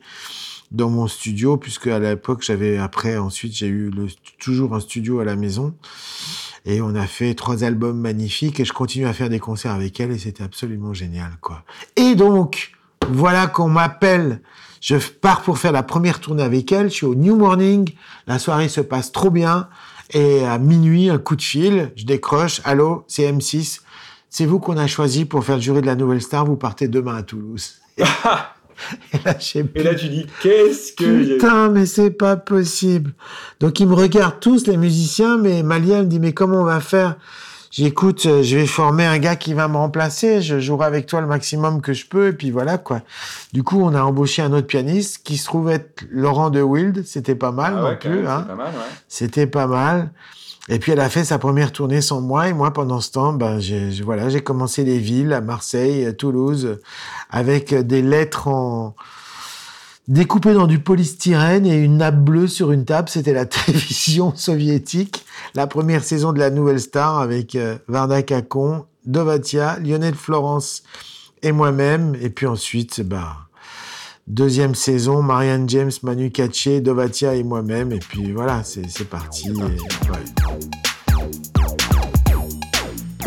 dans 0.70 0.90
mon 0.90 1.08
studio, 1.08 1.56
puisque 1.56 1.86
à 1.86 1.98
l'époque, 1.98 2.42
j'avais, 2.42 2.76
après, 2.76 3.16
ensuite, 3.16 3.56
j'ai 3.56 3.66
eu 3.66 3.88
le, 3.88 4.08
toujours 4.38 4.74
un 4.74 4.80
studio 4.80 5.20
à 5.20 5.24
la 5.24 5.36
maison. 5.36 5.74
Et 6.64 6.80
on 6.82 6.94
a 6.94 7.06
fait 7.06 7.34
trois 7.34 7.64
albums 7.64 7.98
magnifiques 7.98 8.60
et 8.60 8.64
je 8.64 8.72
continue 8.72 9.06
à 9.06 9.12
faire 9.12 9.30
des 9.30 9.40
concerts 9.40 9.72
avec 9.72 9.98
elle 9.98 10.12
et 10.12 10.18
c'était 10.18 10.44
absolument 10.44 10.94
génial, 10.94 11.32
quoi. 11.40 11.64
Et 11.96 12.14
donc, 12.14 12.72
voilà 13.10 13.46
qu'on 13.46 13.68
m'appelle. 13.68 14.40
Je 14.80 14.96
pars 14.96 15.42
pour 15.42 15.58
faire 15.58 15.72
la 15.72 15.82
première 15.82 16.20
tournée 16.20 16.42
avec 16.42 16.72
elle. 16.72 16.90
Je 16.90 16.94
suis 16.94 17.06
au 17.06 17.14
New 17.14 17.36
Morning. 17.36 17.88
La 18.26 18.38
soirée 18.38 18.68
se 18.68 18.80
passe 18.80 19.12
trop 19.12 19.30
bien. 19.30 19.68
Et 20.10 20.44
à 20.44 20.58
minuit, 20.58 21.08
un 21.08 21.18
coup 21.18 21.36
de 21.36 21.42
fil. 21.42 21.92
Je 21.96 22.04
décroche. 22.04 22.60
Allô, 22.64 23.04
c'est 23.06 23.30
M6. 23.30 23.80
C'est 24.28 24.46
vous 24.46 24.58
qu'on 24.58 24.76
a 24.76 24.86
choisi 24.86 25.24
pour 25.24 25.44
faire 25.44 25.56
le 25.56 25.62
jury 25.62 25.82
de 25.82 25.86
la 25.86 25.94
Nouvelle 25.94 26.22
Star. 26.22 26.44
Vous 26.44 26.56
partez 26.56 26.88
demain 26.88 27.16
à 27.16 27.22
Toulouse. 27.22 27.74
Et 29.12 29.18
là, 29.24 29.38
Et 29.74 29.82
là, 29.82 29.94
tu 29.94 30.08
dis, 30.08 30.26
qu'est-ce 30.42 30.92
que 30.92 31.34
Putain, 31.34 31.68
mais 31.68 31.86
c'est 31.86 32.10
pas 32.10 32.36
possible. 32.36 33.12
Donc, 33.60 33.78
ils 33.78 33.86
me 33.86 33.94
regardent 33.94 34.40
tous, 34.40 34.66
les 34.66 34.76
musiciens, 34.76 35.36
mais 35.38 35.62
Malia 35.62 36.02
me 36.02 36.08
dit, 36.08 36.18
mais 36.18 36.32
comment 36.32 36.62
on 36.62 36.64
va 36.64 36.80
faire? 36.80 37.16
J'écoute, 37.72 38.26
euh, 38.26 38.42
je 38.44 38.56
vais 38.56 38.66
former 38.66 39.04
un 39.04 39.18
gars 39.18 39.34
qui 39.34 39.54
va 39.54 39.66
me 39.66 39.76
remplacer, 39.76 40.40
je 40.40 40.60
jouerai 40.60 40.86
avec 40.86 41.06
toi 41.06 41.20
le 41.20 41.26
maximum 41.26 41.80
que 41.80 41.92
je 41.92 42.06
peux, 42.06 42.28
et 42.28 42.32
puis 42.32 42.52
voilà, 42.52 42.78
quoi. 42.78 43.00
Du 43.52 43.64
coup, 43.64 43.80
on 43.82 43.94
a 43.94 44.02
embauché 44.02 44.42
un 44.42 44.52
autre 44.52 44.68
pianiste 44.68 45.22
qui 45.24 45.36
se 45.36 45.46
trouve 45.46 45.70
être 45.70 46.04
Laurent 46.10 46.50
de 46.50 46.62
Wild, 46.62 47.04
c'était 47.04 47.34
pas 47.34 47.50
mal 47.50 47.74
ah 47.76 47.90
non 47.90 47.96
plus, 47.96 48.28
hein. 48.28 48.46
C'était 49.08 49.48
pas 49.48 49.66
mal. 49.66 50.12
Et 50.68 50.78
puis 50.78 50.92
elle 50.92 51.00
a 51.00 51.08
fait 51.08 51.24
sa 51.24 51.38
première 51.38 51.72
tournée 51.72 52.00
sans 52.00 52.20
moi 52.20 52.48
et 52.48 52.52
moi 52.52 52.72
pendant 52.72 53.00
ce 53.00 53.10
temps, 53.10 53.32
ben 53.32 53.58
j'ai 53.58 53.90
voilà, 54.04 54.28
j'ai 54.28 54.42
commencé 54.42 54.84
les 54.84 54.98
villes 54.98 55.32
à 55.32 55.40
Marseille, 55.40 56.06
à 56.06 56.12
Toulouse, 56.12 56.78
avec 57.30 57.74
des 57.74 58.00
lettres 58.00 58.46
en 58.46 58.94
découpé 60.08 60.54
dans 60.54 60.66
du 60.66 60.78
polystyrène 60.78 61.66
et 61.66 61.74
une 61.74 61.98
nappe 61.98 62.18
bleue 62.18 62.46
sur 62.46 62.72
une 62.72 62.84
table. 62.84 63.08
C'était 63.08 63.32
la 63.32 63.46
télévision 63.66 64.34
soviétique, 64.36 65.24
la 65.54 65.66
première 65.66 66.04
saison 66.04 66.32
de 66.32 66.38
la 66.38 66.50
Nouvelle 66.50 66.80
Star 66.80 67.18
avec 67.18 67.54
euh, 67.54 67.76
Varda 67.88 68.22
Kakon, 68.22 68.86
Dovatia, 69.04 69.78
Lionel 69.80 70.14
Florence 70.14 70.82
et 71.42 71.52
moi-même. 71.52 72.16
Et 72.20 72.30
puis 72.30 72.46
ensuite, 72.46 73.02
bah, 73.02 73.48
deuxième 74.26 74.74
saison, 74.74 75.22
Marianne 75.22 75.68
James, 75.68 75.90
Manu 76.02 76.30
Katché, 76.30 76.80
Dovatia 76.80 77.34
et 77.34 77.42
moi-même. 77.42 77.92
Et 77.92 77.98
puis 77.98 78.32
voilà, 78.32 78.62
c'est 78.64 79.08
parti. 79.08 79.52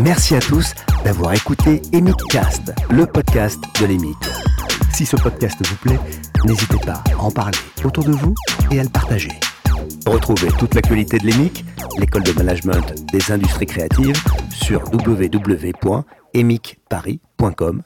Merci 0.02 0.36
à 0.36 0.40
tous 0.40 0.74
d'avoir 1.04 1.34
écouté 1.34 1.82
Emic 1.94 2.18
Cast, 2.30 2.74
le 2.90 3.06
podcast 3.06 3.60
de 3.80 3.86
l'Emic. 3.86 4.18
Si 4.94 5.06
ce 5.06 5.16
podcast 5.16 5.58
vous 5.68 5.76
plaît, 5.78 6.00
n'hésitez 6.46 6.80
pas 6.86 7.04
à 7.14 7.22
en 7.22 7.32
parler 7.32 7.58
autour 7.84 8.04
de 8.04 8.12
vous 8.12 8.34
et 8.72 8.80
à 8.80 8.84
le 8.84 8.90
partager. 8.90 9.32
Retrouvez 10.06 10.50
toute 10.60 10.76
l'actualité 10.76 11.18
de 11.18 11.26
l'EMIC, 11.28 11.66
l'école 11.98 12.24
de 12.24 12.34
management 12.34 12.94
des 13.12 13.32
industries 13.32 13.66
créatives, 13.66 14.22
sur 14.52 14.84
www.emicparis.com 14.94 17.82